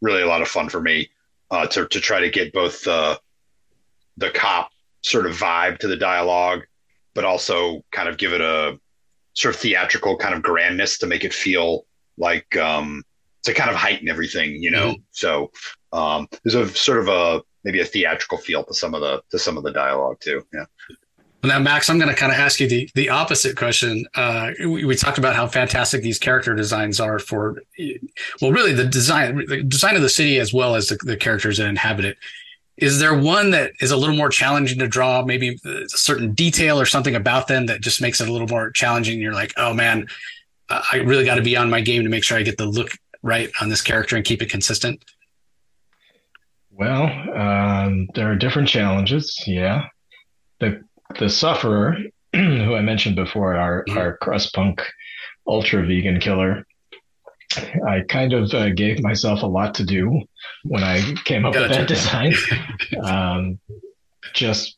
[0.00, 1.08] really a lot of fun for me
[1.50, 3.18] uh, to to try to get both the
[4.16, 4.70] the cop
[5.02, 6.62] sort of vibe to the dialogue,
[7.14, 8.78] but also kind of give it a
[9.34, 11.86] sort of theatrical kind of grandness to make it feel
[12.18, 13.02] like um,
[13.42, 14.90] to kind of heighten everything, you know.
[14.90, 15.02] Mm-hmm.
[15.12, 15.50] So
[15.92, 19.38] um, there's a sort of a maybe a theatrical feel to some of the to
[19.38, 20.42] some of the dialogue too.
[20.52, 20.66] Yeah.
[21.42, 24.04] Well, now, Max, I'm going to kind of ask you the the opposite question.
[24.14, 27.62] Uh, we, we, talked about how fantastic these character designs are for,
[28.42, 31.56] well, really the design the design of the city as well as the, the characters
[31.56, 32.18] that inhabit it.
[32.76, 35.22] Is there one that is a little more challenging to draw?
[35.22, 38.70] Maybe a certain detail or something about them that just makes it a little more
[38.70, 39.20] challenging.
[39.20, 40.08] You're like, oh man,
[40.68, 42.90] I really got to be on my game to make sure I get the look
[43.22, 45.04] right on this character and keep it consistent.
[46.70, 47.04] Well,
[47.36, 49.42] um, there are different challenges.
[49.46, 49.88] Yeah,
[50.60, 50.82] the
[51.18, 51.96] the sufferer,
[52.32, 53.98] who I mentioned before, our mm-hmm.
[53.98, 54.82] our crust punk
[55.46, 56.66] ultra vegan killer.
[57.86, 60.22] I kind of uh, gave myself a lot to do
[60.64, 61.68] when I came up gotcha.
[61.68, 62.34] with that design.
[63.04, 63.58] um,
[64.34, 64.76] just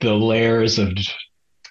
[0.00, 0.92] the layers of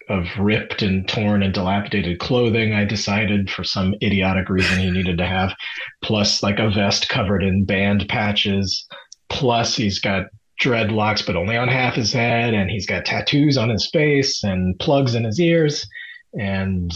[0.09, 5.19] of ripped and torn and dilapidated clothing I decided for some idiotic reason he needed
[5.19, 5.53] to have,
[6.01, 8.87] plus like a vest covered in band patches,
[9.29, 10.25] plus he's got
[10.61, 14.77] dreadlocks but only on half his head, and he's got tattoos on his face and
[14.79, 15.87] plugs in his ears,
[16.33, 16.91] and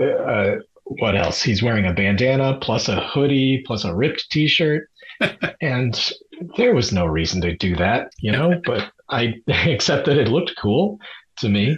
[0.00, 1.42] uh, what else?
[1.42, 4.88] He's wearing a bandana plus a hoodie plus a ripped T-shirt,
[5.60, 6.12] and
[6.56, 8.60] there was no reason to do that, you know.
[8.64, 10.98] But I accept that it looked cool
[11.38, 11.76] to me,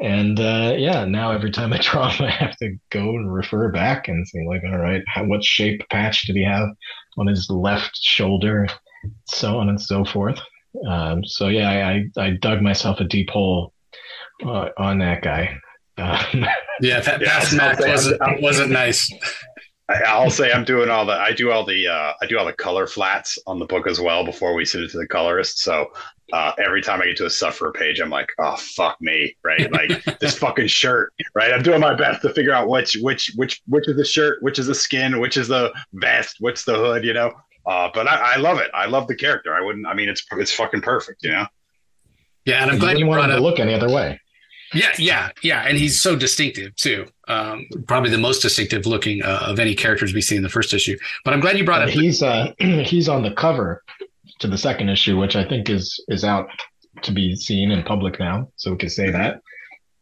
[0.00, 3.70] and uh, yeah, now every time I draw him, I have to go and refer
[3.70, 6.68] back and say like, all right, how, what shape patch did he have
[7.18, 8.66] on his left shoulder,
[9.26, 10.40] so on and so forth.
[10.88, 13.72] Um, so yeah, I, I dug myself a deep hole
[14.44, 15.56] uh, on that guy.
[15.98, 16.46] Um,
[16.80, 19.10] yeah, that yeah, Mac wasn't wasn't nice.
[20.06, 22.52] I'll say I'm doing all the I do all the uh, I do all the
[22.52, 25.58] color flats on the book as well before we send it to the colorist.
[25.58, 25.88] So
[26.32, 29.70] uh, every time I get to a sufferer page, I'm like, oh fuck me, right?
[29.70, 31.52] Like this fucking shirt, right?
[31.52, 34.58] I'm doing my best to figure out which which which which is the shirt, which
[34.58, 37.32] is the skin, which is the vest, which the hood, you know.
[37.64, 38.70] Uh, but I, I love it.
[38.74, 39.54] I love the character.
[39.54, 39.86] I wouldn't.
[39.86, 41.46] I mean, it's it's fucking perfect, you know.
[42.44, 44.20] Yeah, and I'm glad you, you wanted to look any other way.
[44.74, 47.06] Yeah, yeah, yeah, and he's so distinctive too.
[47.28, 50.72] Um, probably the most distinctive looking uh, of any characters we see in the first
[50.72, 50.96] issue.
[51.24, 51.96] But I'm glad you brought and up.
[51.96, 53.82] He's uh, he's on the cover
[54.38, 56.48] to the second issue, which I think is is out
[57.02, 59.40] to be seen in public now, so we can say that.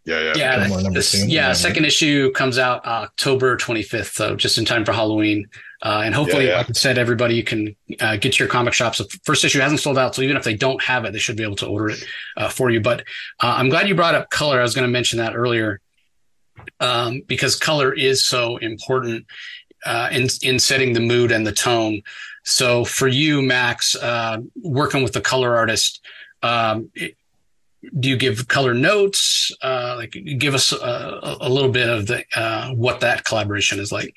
[0.04, 0.90] Yeah, yeah, yeah.
[0.90, 5.46] This, yeah, second issue comes out October 25th, so just in time for Halloween.
[5.82, 6.56] Uh, and hopefully, yeah, yeah.
[6.58, 8.98] like I said, everybody you can uh, get to your comic shops.
[8.98, 11.36] The first issue hasn't sold out, so even if they don't have it, they should
[11.36, 12.04] be able to order it
[12.36, 12.80] uh, for you.
[12.80, 13.00] But
[13.40, 14.58] uh, I'm glad you brought up color.
[14.58, 15.80] I was going to mention that earlier
[16.80, 19.26] um, because color is so important
[19.86, 22.02] uh, in in setting the mood and the tone.
[22.44, 26.00] So for you, Max, uh, working with the color artist,
[26.42, 26.90] um,
[27.98, 29.50] do you give color notes?
[29.62, 33.90] Uh, like, give us a, a, little bit of the uh, what that collaboration is
[33.90, 34.14] like.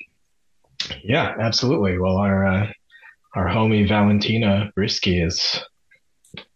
[1.02, 1.98] Yeah, absolutely.
[1.98, 2.72] Well, our uh,
[3.34, 5.60] our homie Valentina Brisky is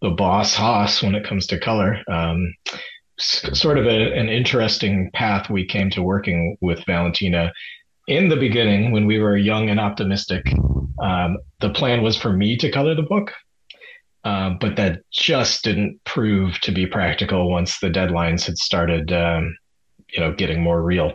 [0.02, 2.02] the boss hoss when it comes to color.
[2.08, 2.54] Um,
[3.18, 7.52] sort of a, an interesting path we came to working with Valentina.
[8.06, 10.46] In the beginning, when we were young and optimistic,
[11.02, 13.32] um, the plan was for me to color the book,
[14.28, 19.56] uh, but that just didn't prove to be practical once the deadlines had started, um,
[20.10, 21.14] you know, getting more real.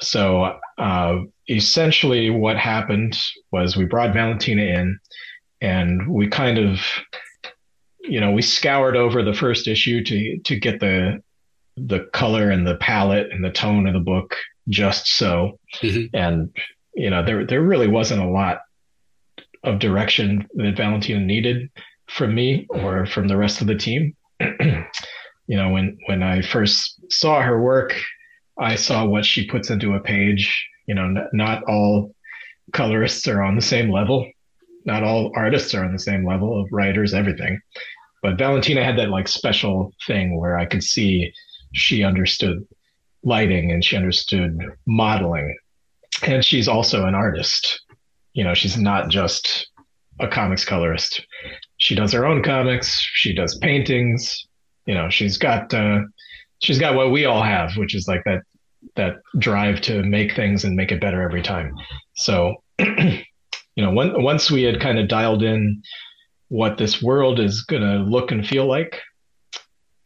[0.00, 1.18] So uh,
[1.50, 3.18] essentially, what happened
[3.52, 4.98] was we brought Valentina in,
[5.60, 6.80] and we kind of,
[8.00, 11.22] you know, we scoured over the first issue to to get the
[11.76, 14.34] the color and the palette and the tone of the book
[14.70, 16.16] just so, mm-hmm.
[16.16, 16.56] and
[16.94, 18.60] you know, there there really wasn't a lot
[19.64, 21.68] of direction that Valentina needed
[22.08, 24.16] from me or from the rest of the team.
[24.40, 27.94] you know, when when I first saw her work,
[28.58, 30.68] I saw what she puts into a page.
[30.86, 32.14] You know, n- not all
[32.72, 34.30] colorists are on the same level.
[34.84, 37.60] Not all artists are on the same level of writers, everything.
[38.22, 41.32] But Valentina had that like special thing where I could see
[41.72, 42.66] she understood
[43.22, 45.56] lighting and she understood modeling.
[46.26, 47.80] And she's also an artist.
[48.32, 49.68] You know, she's not just
[50.20, 51.24] a comics colorist.
[51.78, 54.46] She does her own comics, she does paintings.
[54.86, 56.00] You know, she's got uh,
[56.60, 58.42] she's got what we all have, which is like that
[58.96, 61.74] that drive to make things and make it better every time.
[62.14, 63.24] So, you
[63.76, 65.82] know, when, once we had kind of dialed in
[66.48, 69.00] what this world is going to look and feel like.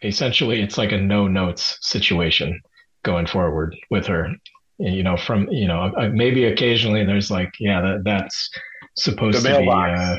[0.04, 2.60] Essentially, it's like a no notes situation
[3.04, 4.34] going forward with her.
[4.78, 8.50] You know, from you know, uh, maybe occasionally there's like, yeah, that, that's
[8.96, 10.16] supposed to be uh,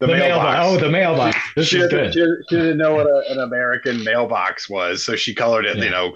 [0.00, 0.58] the, the mailbox.
[0.58, 0.66] mailbox.
[0.66, 1.36] Oh, the mailbox.
[1.56, 2.12] This she, is good.
[2.12, 5.84] She, she, didn't know what a, an American mailbox was, so she colored it, yeah.
[5.84, 6.14] you know,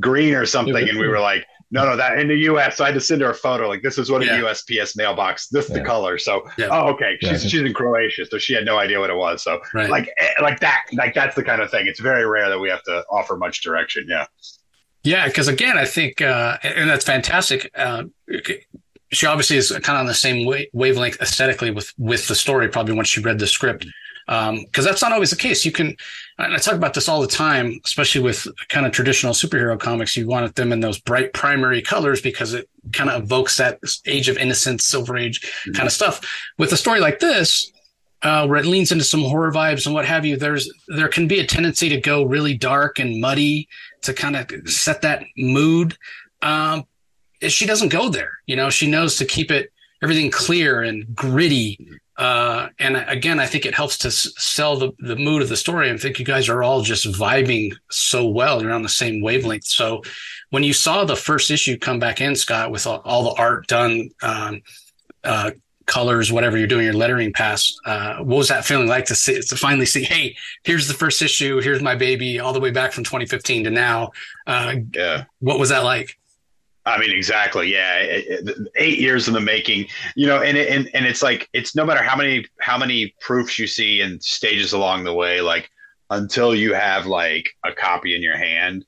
[0.00, 2.76] green or something, and we were like, no, no, that in the U.S.
[2.76, 3.68] So I had to send her a photo.
[3.68, 4.36] Like this is what yeah.
[4.36, 5.48] a USPS mailbox.
[5.48, 5.78] This is yeah.
[5.78, 6.16] the color.
[6.16, 6.68] So, yeah.
[6.70, 7.18] oh, okay.
[7.20, 9.42] She's she's in Croatia, so she had no idea what it was.
[9.42, 9.90] So, right.
[9.90, 11.88] like eh, like that, like that's the kind of thing.
[11.88, 14.06] It's very rare that we have to offer much direction.
[14.08, 14.26] Yeah.
[15.02, 17.70] Yeah, because again, I think, uh, and that's fantastic.
[17.76, 18.04] Uh,
[19.12, 22.68] she obviously is kind of on the same wavelength aesthetically with with the story.
[22.68, 23.86] Probably once she read the script,
[24.26, 25.64] because um, that's not always the case.
[25.64, 25.96] You can,
[26.38, 30.16] and I talk about this all the time, especially with kind of traditional superhero comics.
[30.16, 34.28] You want them in those bright primary colors because it kind of evokes that age
[34.28, 35.72] of innocence, silver age mm-hmm.
[35.72, 36.20] kind of stuff.
[36.58, 37.70] With a story like this,
[38.22, 41.28] uh, where it leans into some horror vibes and what have you, there's there can
[41.28, 43.68] be a tendency to go really dark and muddy
[44.02, 45.96] to kind of set that mood.
[46.42, 46.84] Um,
[47.42, 48.32] she doesn't go there.
[48.46, 49.72] You know, she knows to keep it
[50.02, 54.92] everything clear and gritty uh, and again, I think it helps to s- sell the,
[55.00, 55.90] the mood of the story.
[55.90, 58.62] I think you guys are all just vibing so well.
[58.62, 59.66] You're on the same wavelength.
[59.66, 60.02] So
[60.50, 63.66] when you saw the first issue come back in, Scott, with all, all the art
[63.66, 64.62] done, um,
[65.24, 65.50] uh,
[65.84, 69.38] colors, whatever you're doing, your lettering pass, uh, what was that feeling like to see,
[69.40, 71.60] to finally see, Hey, here's the first issue.
[71.60, 74.12] Here's my baby all the way back from 2015 to now.
[74.46, 75.24] Uh, yeah.
[75.40, 76.18] What was that like?
[76.86, 77.72] I mean, exactly.
[77.72, 78.20] Yeah,
[78.76, 79.86] eight years in the making.
[80.14, 83.58] You know, and and and it's like it's no matter how many how many proofs
[83.58, 85.68] you see and stages along the way, like
[86.10, 88.86] until you have like a copy in your hand,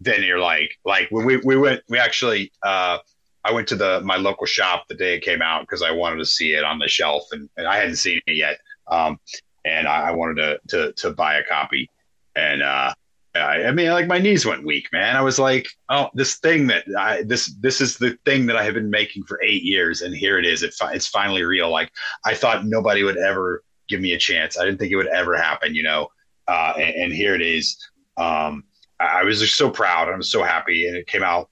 [0.00, 2.98] then you're like like when we we went we actually uh
[3.44, 6.18] I went to the my local shop the day it came out because I wanted
[6.18, 8.58] to see it on the shelf and, and I hadn't seen it yet.
[8.88, 9.18] Um,
[9.64, 11.88] and I, I wanted to to to buy a copy
[12.36, 12.92] and uh
[13.34, 15.16] I, I mean, like my knees went weak, man.
[15.16, 18.62] I was like, oh, this thing that I this this is the thing that I
[18.62, 20.62] have been making for eight years, and here it is.
[20.62, 21.70] It it's finally real.
[21.70, 21.90] Like
[22.26, 24.58] I thought nobody would ever give me a chance.
[24.58, 26.08] I didn't think it would ever happen, you know.
[26.48, 27.76] Uh, and, and, here it is.
[28.16, 28.64] Um,
[28.98, 30.08] I, I was just so proud.
[30.08, 31.48] I was so happy, and it came out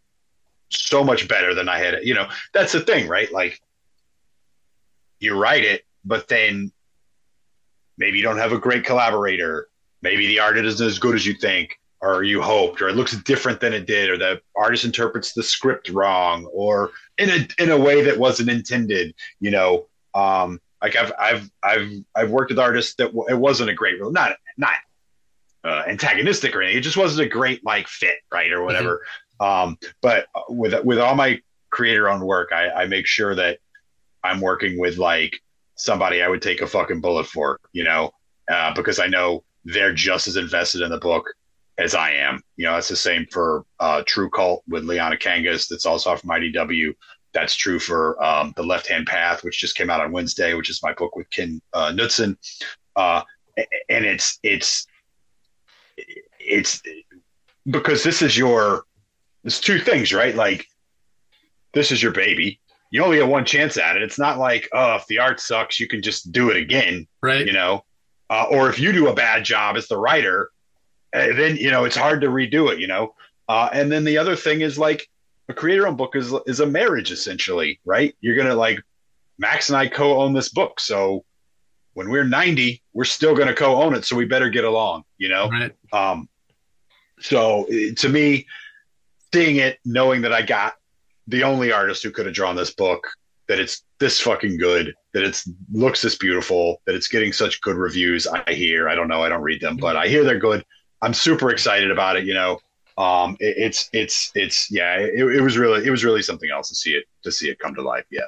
[0.69, 2.01] so much better than I had.
[2.03, 3.33] You know, that's the thing, right?
[3.33, 3.61] Like
[5.19, 6.73] you write it, but then
[7.97, 9.69] maybe you don't have a great collaborator
[10.03, 13.17] maybe the art isn't as good as you think or you hoped, or it looks
[13.23, 17.71] different than it did, or the artist interprets the script wrong, or in a in
[17.71, 19.15] a way that wasn't intended.
[19.39, 23.71] You know, um, like I've I've I've I've worked with artists that w- it wasn't
[23.71, 24.79] a great, not not
[25.63, 26.79] uh, antagonistic or anything.
[26.79, 29.03] It just wasn't a great like fit, right, or whatever.
[29.41, 29.69] Mm-hmm.
[29.69, 33.59] Um, but with with all my creator owned work, I, I make sure that
[34.25, 35.39] I'm working with like
[35.75, 38.13] somebody I would take a fucking bullet for, you know,
[38.51, 41.27] uh, because I know they're just as invested in the book
[41.79, 42.43] as I am.
[42.57, 45.69] You know, it's the same for uh, True Cult with Liana Kangas.
[45.69, 46.95] That's also from IDW.
[47.33, 50.71] That's true for um, The Left Hand Path, which just came out on Wednesday, which
[50.71, 52.37] is my book with Ken uh, Knudsen.
[52.97, 53.23] Uh,
[53.89, 54.87] and it's it's
[56.39, 56.83] it's
[57.67, 58.85] because this is your
[59.45, 60.35] it's two things, right?
[60.35, 60.67] Like
[61.73, 62.61] this is your baby.
[62.91, 64.03] You only get one chance at it.
[64.03, 67.07] It's not like, oh, if the art sucks, you can just do it again.
[67.23, 67.47] Right.
[67.47, 67.85] You know,
[68.31, 70.51] uh, or if you do a bad job as the writer,
[71.15, 72.79] uh, then you know it's hard to redo it.
[72.79, 73.15] You know,
[73.49, 75.09] uh, and then the other thing is like
[75.49, 78.15] a creator-owned book is is a marriage essentially, right?
[78.21, 78.81] You're gonna like
[79.39, 81.25] Max and I co-own this book, so
[81.95, 85.03] when we're 90, we're still gonna co-own it, so we better get along.
[85.19, 85.75] You know, right.
[85.93, 86.29] um,
[87.19, 87.67] so
[87.97, 88.47] to me,
[89.35, 90.75] seeing it, knowing that I got
[91.27, 93.09] the only artist who could have drawn this book,
[93.49, 95.43] that it's this fucking good, that it
[95.73, 98.27] looks this beautiful, that it's getting such good reviews.
[98.27, 100.65] I hear, I don't know, I don't read them, but I hear they're good.
[101.03, 102.25] I'm super excited about it.
[102.25, 102.59] You know,
[102.99, 106.69] um, it, it's it's it's yeah, it, it was really it was really something else
[106.69, 108.05] to see it to see it come to life.
[108.11, 108.27] Yeah.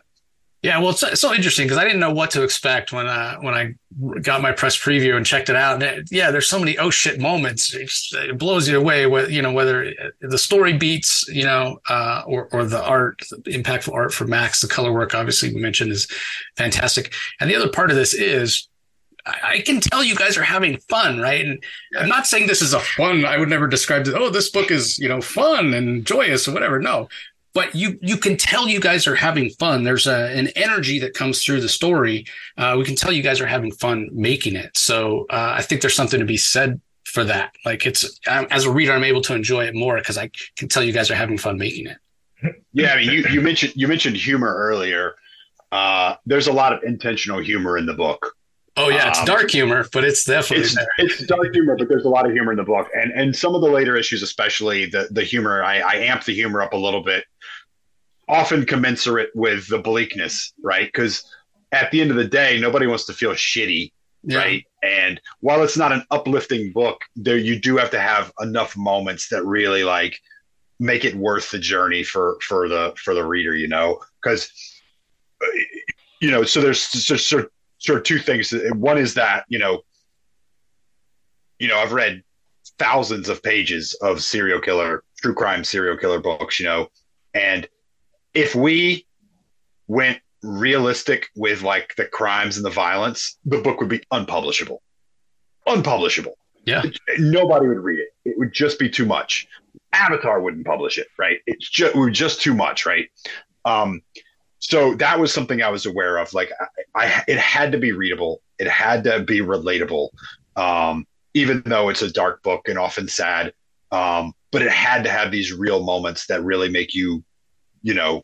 [0.62, 3.52] Yeah, well, it's, so interesting because I didn't know what to expect when uh, when
[3.52, 3.74] I
[4.20, 5.74] got my press preview and checked it out.
[5.74, 7.74] And it, yeah, there's so many oh shit moments.
[7.74, 9.06] It, just, it blows you away.
[9.06, 13.60] With, you know whether the story beats, you know, uh, or or the art, the
[13.60, 14.60] impactful art for Max.
[14.60, 16.06] The color work, obviously, we mentioned is
[16.56, 17.12] fantastic.
[17.40, 18.68] And the other part of this is
[19.24, 21.44] I can tell you guys are having fun, right?
[21.44, 21.62] And
[21.98, 23.24] I'm not saying this is a fun.
[23.24, 24.14] I would never describe it.
[24.14, 26.80] Oh, this book is you know fun and joyous or whatever.
[26.80, 27.08] No,
[27.54, 29.84] but you you can tell you guys are having fun.
[29.84, 32.26] There's a, an energy that comes through the story.
[32.56, 34.76] Uh, we can tell you guys are having fun making it.
[34.76, 37.52] So uh, I think there's something to be said for that.
[37.64, 40.82] Like it's as a reader, I'm able to enjoy it more because I can tell
[40.82, 41.98] you guys are having fun making it.
[42.72, 45.14] Yeah, I mean, you, you mentioned you mentioned humor earlier.
[45.70, 48.34] Uh, there's a lot of intentional humor in the book.
[48.76, 50.86] Oh yeah, it's Um, dark humor, but it's definitely it's there.
[50.98, 53.54] it's dark humor, but there's a lot of humor in the book, and and some
[53.54, 56.76] of the later issues, especially the the humor, I, I amp the humor up a
[56.76, 57.24] little bit,
[58.32, 60.86] often commensurate with the bleakness, right?
[60.88, 61.22] Because
[61.70, 63.92] at the end of the day, nobody wants to feel shitty,
[64.24, 64.38] Yeah.
[64.38, 64.64] right?
[64.82, 69.28] And while it's not an uplifting book, there you do have to have enough moments
[69.28, 70.18] that really like
[70.80, 74.50] make it worth the journey for for the for the reader, you know, because
[76.20, 78.54] you know, so there's sort sort of two things.
[78.74, 79.82] One is that you know,
[81.58, 82.22] you know, I've read
[82.78, 86.88] thousands of pages of serial killer, true crime serial killer books, you know,
[87.34, 87.68] and
[88.34, 89.06] if we
[89.88, 94.82] went realistic with like the crimes and the violence, the book would be unpublishable.
[95.66, 96.36] Unpublishable.
[96.64, 96.82] Yeah.
[97.18, 98.08] Nobody would read it.
[98.24, 99.46] It would just be too much.
[99.92, 101.38] Avatar wouldn't publish it, right?
[101.46, 103.08] It's just was just too much, right?
[103.64, 104.00] Um,
[104.58, 106.32] so that was something I was aware of.
[106.32, 106.50] Like
[106.94, 108.40] I, I it had to be readable.
[108.58, 110.08] It had to be relatable.
[110.56, 113.52] Um, even though it's a dark book and often sad.
[113.90, 117.24] Um, but it had to have these real moments that really make you,
[117.82, 118.22] you know,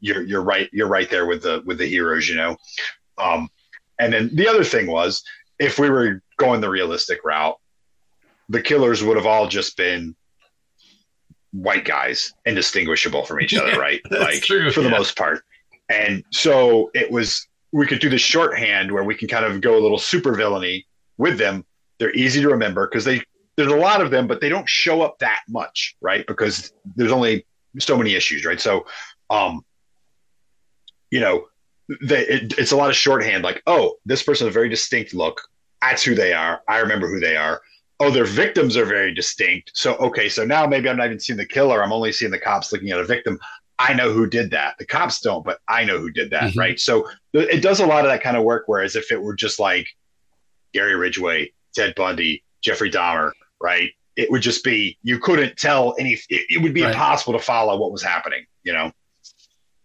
[0.00, 2.56] you're you're right you're right there with the with the heroes, you know.
[3.18, 3.48] Um,
[3.98, 5.22] and then the other thing was
[5.58, 7.56] if we were going the realistic route,
[8.48, 10.16] the killers would have all just been
[11.52, 14.00] white guys, indistinguishable from each other, Yeah, right?
[14.10, 15.42] like true, for the most part.
[15.88, 19.78] And so it was we could do the shorthand where we can kind of go
[19.78, 20.86] a little super villainy
[21.18, 21.64] with them.
[21.98, 23.22] They're easy to remember because they
[23.56, 26.26] there's a lot of them, but they don't show up that much, right?
[26.26, 27.44] Because there's only
[27.78, 28.60] so many issues, right?
[28.60, 28.86] So,
[29.30, 29.64] um,
[31.10, 31.46] you know,
[32.02, 33.44] they, it, it's a lot of shorthand.
[33.44, 35.40] Like, oh, this person has a very distinct look.
[35.82, 36.62] That's who they are.
[36.68, 37.60] I remember who they are.
[38.00, 39.72] Oh, their victims are very distinct.
[39.74, 41.82] So, okay, so now maybe I'm not even seeing the killer.
[41.82, 43.38] I'm only seeing the cops looking at a victim.
[43.78, 44.76] I know who did that.
[44.78, 46.56] The cops don't, but I know who did that, Mhm.
[46.56, 46.80] right?
[46.80, 48.64] So th- it does a lot of that kind of work.
[48.66, 49.86] Whereas if it were just like
[50.72, 53.90] Gary Ridgway, Ted Bundy, Jeffrey Dahmer, right?
[54.16, 56.12] It would just be you couldn't tell any.
[56.28, 56.90] It, it would be Right.
[56.92, 58.44] impossible to follow what was happening.
[58.62, 58.92] You know.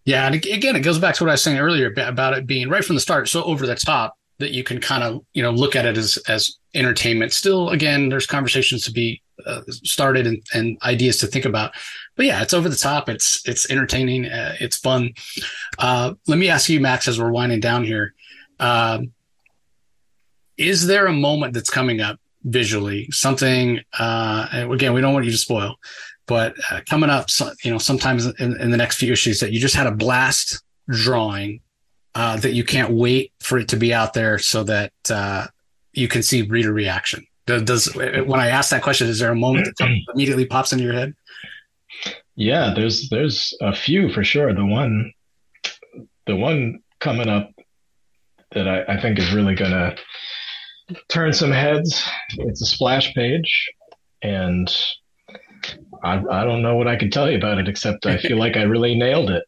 [0.05, 2.69] Yeah, and again, it goes back to what I was saying earlier about it being
[2.69, 5.51] right from the start so over the top that you can kind of you know
[5.51, 7.34] look at it as as entertainment.
[7.34, 11.71] Still, again, there's conversations to be uh, started and, and ideas to think about.
[12.15, 13.09] But yeah, it's over the top.
[13.09, 14.25] It's it's entertaining.
[14.28, 15.13] Uh, it's fun.
[15.78, 18.13] Uh, let me ask you, Max, as we're winding down here.
[18.59, 19.11] Um,
[20.57, 23.08] is there a moment that's coming up visually?
[23.12, 23.82] Something?
[23.98, 25.76] Uh, and again, we don't want you to spoil
[26.28, 29.54] but uh, coming up, so, you know, sometimes in, in the next few issues that
[29.54, 31.62] you just had a blast drawing
[32.16, 35.48] uh, that you can't wait for it to be out there so that uh,
[35.93, 37.26] you can see reader reaction.
[37.45, 40.93] Does, when I ask that question, is there a moment that immediately pops into your
[40.93, 41.14] head?
[42.36, 44.54] Yeah, there's there's a few for sure.
[44.54, 45.12] The one
[46.28, 47.50] the one coming up
[48.52, 49.95] that I, I think is really gonna
[51.10, 52.04] turn some heads.
[52.38, 53.70] It's a splash page
[54.22, 54.74] and
[56.04, 58.56] I I don't know what I can tell you about it except I feel like
[58.58, 59.44] I really nailed it.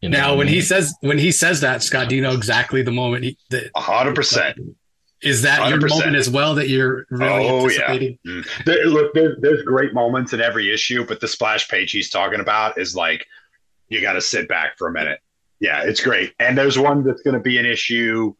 [0.00, 2.22] You know Now, what I when he says when he says that, Scott, do you
[2.22, 4.58] know exactly the moment he, that A hundred percent.
[5.22, 5.88] is that your 100%.
[5.90, 7.82] moment as well that you're really Oh, yeah.
[7.82, 8.18] anticipating?
[8.26, 8.64] Mm.
[8.64, 12.40] There, look, there, there's great moments in every issue, but the splash page he's talking
[12.40, 13.24] about is like
[13.88, 15.20] you got to sit back for a minute.
[15.60, 16.34] Yeah, it's great.
[16.40, 18.34] And there's one that's going to be an issue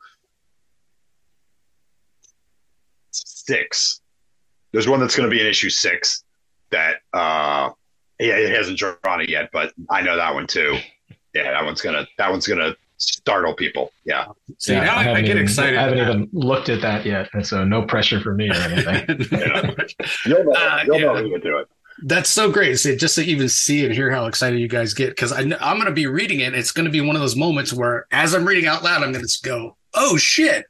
[3.47, 4.01] six.
[4.72, 6.24] There's one that's going to be an issue six
[6.70, 7.70] that uh,
[8.18, 10.78] yeah, it hasn't drawn it yet, but I know that one too.
[11.34, 13.90] Yeah, that one's gonna that one's gonna startle people.
[14.05, 14.26] Yeah.
[14.59, 15.78] See, Yeah, now I, I haven't get even- excited.
[15.78, 19.07] I haven't even looked at that yet, and so no pressure for me or anything.
[19.30, 19.95] that.
[20.26, 21.07] You'll know, Uh, you'll yeah.
[21.07, 21.68] know when you get to it.
[22.05, 22.78] That's so great.
[22.78, 25.84] See, just to even see and hear how excited you guys get, because I'm going
[25.84, 26.55] to be reading it.
[26.55, 29.12] It's going to be one of those moments where, as I'm reading out loud, I'm
[29.12, 30.66] going to go, "Oh shit,"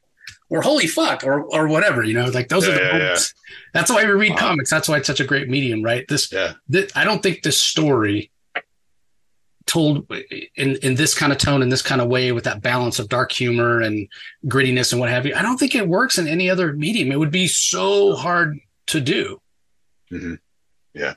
[0.52, 2.02] or "Holy fuck," or or whatever.
[2.04, 3.34] You know, like those are the yeah, moments.
[3.74, 4.36] That's why we read Wow.
[4.36, 4.70] comics.
[4.70, 6.06] That's why it's such a great medium, right?
[6.08, 6.52] This, Yeah.
[6.70, 8.30] thi- I don't think this story
[9.66, 10.10] told
[10.56, 13.08] in in this kind of tone in this kind of way with that balance of
[13.08, 14.08] dark humor and
[14.46, 15.34] grittiness and what have you.
[15.34, 17.12] I don't think it works in any other medium.
[17.12, 19.40] It would be so hard to do.
[20.94, 21.14] Yeah,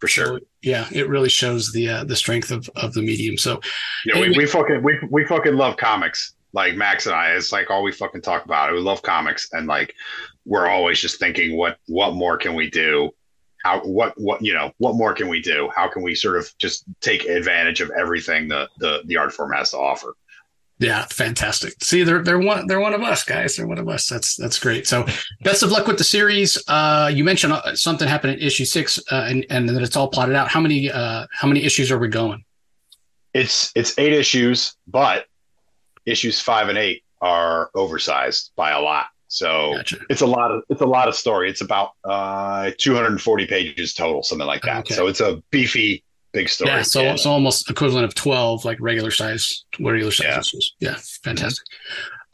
[0.00, 0.26] for sure.
[0.26, 3.38] So, yeah, it really shows the uh, the strength of, of the medium.
[3.38, 3.60] So
[4.04, 6.34] Yeah, we, we fucking we we fucking love comics.
[6.56, 8.72] Like Max and I, it's like all we fucking talk about.
[8.72, 9.94] We love comics, and like
[10.46, 13.10] we're always just thinking, what what more can we do?
[13.62, 15.70] How what what you know what more can we do?
[15.76, 19.52] How can we sort of just take advantage of everything the the the art form
[19.52, 20.16] has to offer?
[20.78, 21.74] yeah, fantastic.
[21.82, 23.56] See, they're they're one they're one of us, guys.
[23.56, 24.08] They're one of us.
[24.08, 24.86] That's that's great.
[24.86, 25.06] So
[25.42, 26.62] best of luck with the series.
[26.68, 30.08] Uh, you mentioned uh, something happened in issue six, uh, and and that it's all
[30.08, 30.48] plotted out.
[30.48, 32.44] How many uh how many issues are we going?
[33.32, 35.26] It's it's eight issues, but
[36.06, 39.06] issues five and eight are oversized by a lot.
[39.28, 39.96] So Gotcha.
[40.08, 41.50] it's a lot of it's a lot of story.
[41.50, 44.80] It's about uh 240 pages total, something like that.
[44.80, 44.94] Okay.
[44.94, 46.70] So it's a beefy big story.
[46.70, 50.38] Yeah, so it's almost equivalent of 12, like regular size, regular size Yeah.
[50.40, 50.74] issues.
[50.80, 51.64] Yeah, fantastic.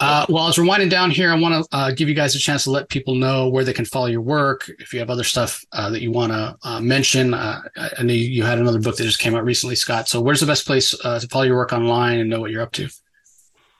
[0.00, 2.38] Uh, well, as we're winding down here, I want to uh, give you guys a
[2.40, 4.68] chance to let people know where they can follow your work.
[4.80, 8.02] If you have other stuff uh, that you want to uh, mention, uh, I I
[8.02, 10.08] know you had another book that just came out recently, Scott.
[10.08, 12.62] So, where's the best place uh, to follow your work online and know what you're
[12.62, 12.88] up to?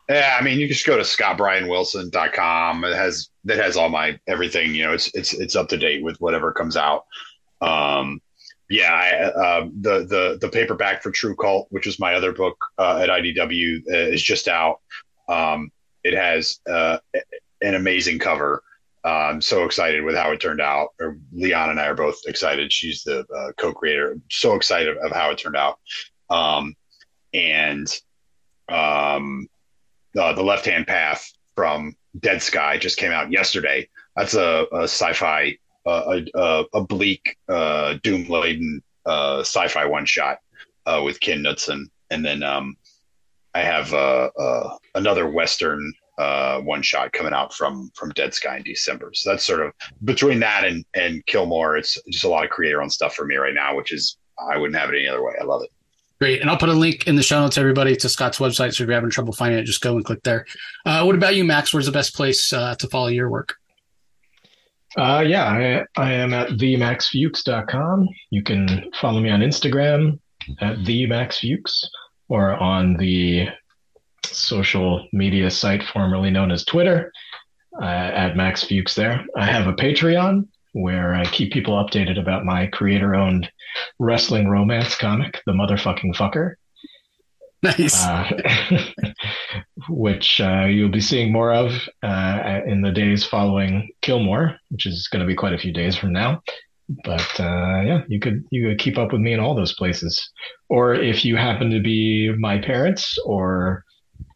[0.08, 2.84] Yeah, I mean, you just go to scottbryanwilson.com.
[2.84, 4.74] It has that has all my everything.
[4.74, 7.04] You know, it's it's it's up to date with whatever comes out.
[7.60, 8.20] Um,
[8.68, 12.56] yeah, I, uh, the the the paperback for True Cult, which is my other book
[12.78, 14.80] uh, at IDW, uh, is just out.
[15.28, 15.70] Um,
[16.02, 16.98] it has uh,
[17.60, 18.62] an amazing cover.
[19.04, 20.88] I'm so excited with how it turned out.
[21.00, 22.72] Or Liana and I are both excited.
[22.72, 24.12] She's the uh, co-creator.
[24.12, 25.78] I'm So excited of how it turned out.
[26.30, 26.74] Um,
[27.34, 27.88] and
[28.68, 29.48] um,
[30.14, 33.88] the left hand path from dead sky just came out yesterday.
[34.16, 40.38] That's a, a sci-fi uh, a, a, bleak uh, doom laden uh, sci-fi one shot
[40.86, 41.90] uh, with ken knudsen.
[42.10, 42.76] And then um,
[43.54, 48.58] i have uh, uh, another western uh, one shot coming out from from dead sky
[48.58, 49.10] in december.
[49.14, 49.72] So that's sort of
[50.04, 53.24] between that and and Kill More it's just a lot of creator owned stuff for
[53.24, 55.34] me right now which is i wouldn't have it any other way.
[55.40, 55.70] I love it
[56.22, 56.40] Great.
[56.40, 58.74] And I'll put a link in the show notes, everybody, to Scott's website.
[58.74, 60.46] So if you're having trouble finding it, just go and click there.
[60.86, 61.74] Uh, what about you, Max?
[61.74, 63.56] Where's the best place uh, to follow your work?
[64.96, 68.08] Uh, yeah, I, I am at themaxfuchs.com.
[68.30, 70.20] You can follow me on Instagram
[70.60, 71.86] at themaxfuchs
[72.28, 73.48] or on the
[74.24, 77.12] social media site formerly known as Twitter
[77.80, 79.26] uh, at Max Fuchs there.
[79.36, 83.50] I have a Patreon where I keep people updated about my creator owned
[83.98, 86.54] wrestling romance comic, The Motherfucking Fucker
[87.62, 88.04] Nice.
[88.04, 88.28] uh,
[89.88, 94.84] which uh, you'll be seeing more of uh, in the days following Kill More, which
[94.84, 96.42] is going to be quite a few days from now.
[97.04, 100.30] But uh, yeah, you could you could keep up with me in all those places,
[100.68, 103.84] or if you happen to be my parents or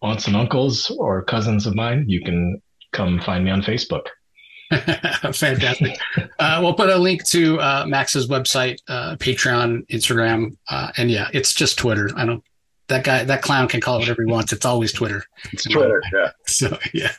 [0.02, 2.62] aunts and uncles or cousins of mine, you can
[2.92, 4.06] come find me on Facebook.
[5.32, 5.98] Fantastic.
[6.38, 11.28] uh, we'll put a link to uh, Max's website, uh, Patreon, Instagram, uh, and yeah,
[11.32, 12.10] it's just Twitter.
[12.16, 12.42] I don't.
[12.88, 14.52] That guy, that clown can call it whatever he wants.
[14.52, 15.24] It's always Twitter.
[15.52, 17.10] it's twitter yeah So yeah.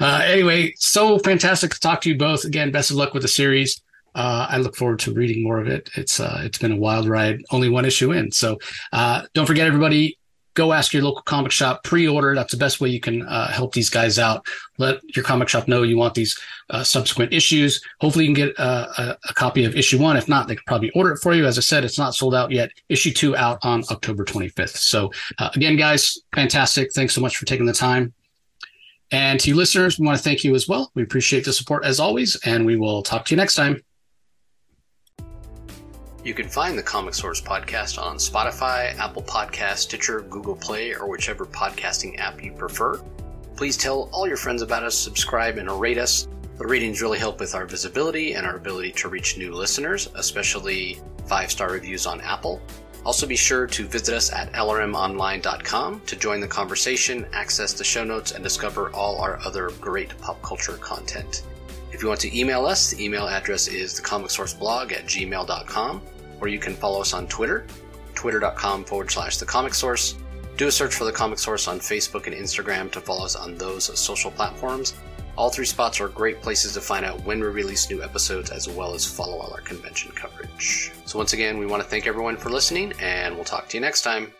[0.00, 2.70] Uh, anyway, so fantastic to talk to you both again.
[2.70, 3.82] Best of luck with the series.
[4.14, 5.90] Uh, I look forward to reading more of it.
[5.96, 7.40] It's uh, it's been a wild ride.
[7.50, 8.58] Only one issue in, so
[8.92, 10.18] uh, don't forget, everybody.
[10.54, 12.34] Go ask your local comic shop pre-order.
[12.34, 14.46] That's the best way you can uh, help these guys out.
[14.78, 16.38] Let your comic shop know you want these
[16.70, 17.82] uh, subsequent issues.
[18.00, 20.16] Hopefully, you can get uh, a, a copy of issue one.
[20.16, 21.46] If not, they could probably order it for you.
[21.46, 22.70] As I said, it's not sold out yet.
[22.88, 24.76] Issue two out on October 25th.
[24.76, 26.92] So uh, again, guys, fantastic.
[26.92, 28.12] Thanks so much for taking the time.
[29.10, 30.90] And to you listeners, we want to thank you as well.
[30.94, 33.82] We appreciate the support as always, and we will talk to you next time.
[36.24, 41.08] You can find the Comic Source podcast on Spotify, Apple Podcast, Stitcher, Google Play, or
[41.08, 43.00] whichever podcasting app you prefer.
[43.56, 46.28] Please tell all your friends about us, subscribe, and rate us.
[46.58, 51.00] The ratings really help with our visibility and our ability to reach new listeners, especially
[51.26, 52.62] five star reviews on Apple.
[53.04, 58.04] Also, be sure to visit us at lrmonline.com to join the conversation, access the show
[58.04, 61.42] notes, and discover all our other great pop culture content.
[61.92, 66.02] If you want to email us, the email address is thecomicsourceblog at gmail.com,
[66.40, 67.66] or you can follow us on Twitter,
[68.14, 70.16] twitter.com forward slash the comic source.
[70.56, 73.56] Do a search for the comic source on Facebook and Instagram to follow us on
[73.56, 74.94] those social platforms.
[75.36, 78.68] All three spots are great places to find out when we release new episodes as
[78.68, 80.92] well as follow all our convention coverage.
[81.06, 83.80] So, once again, we want to thank everyone for listening, and we'll talk to you
[83.80, 84.32] next time.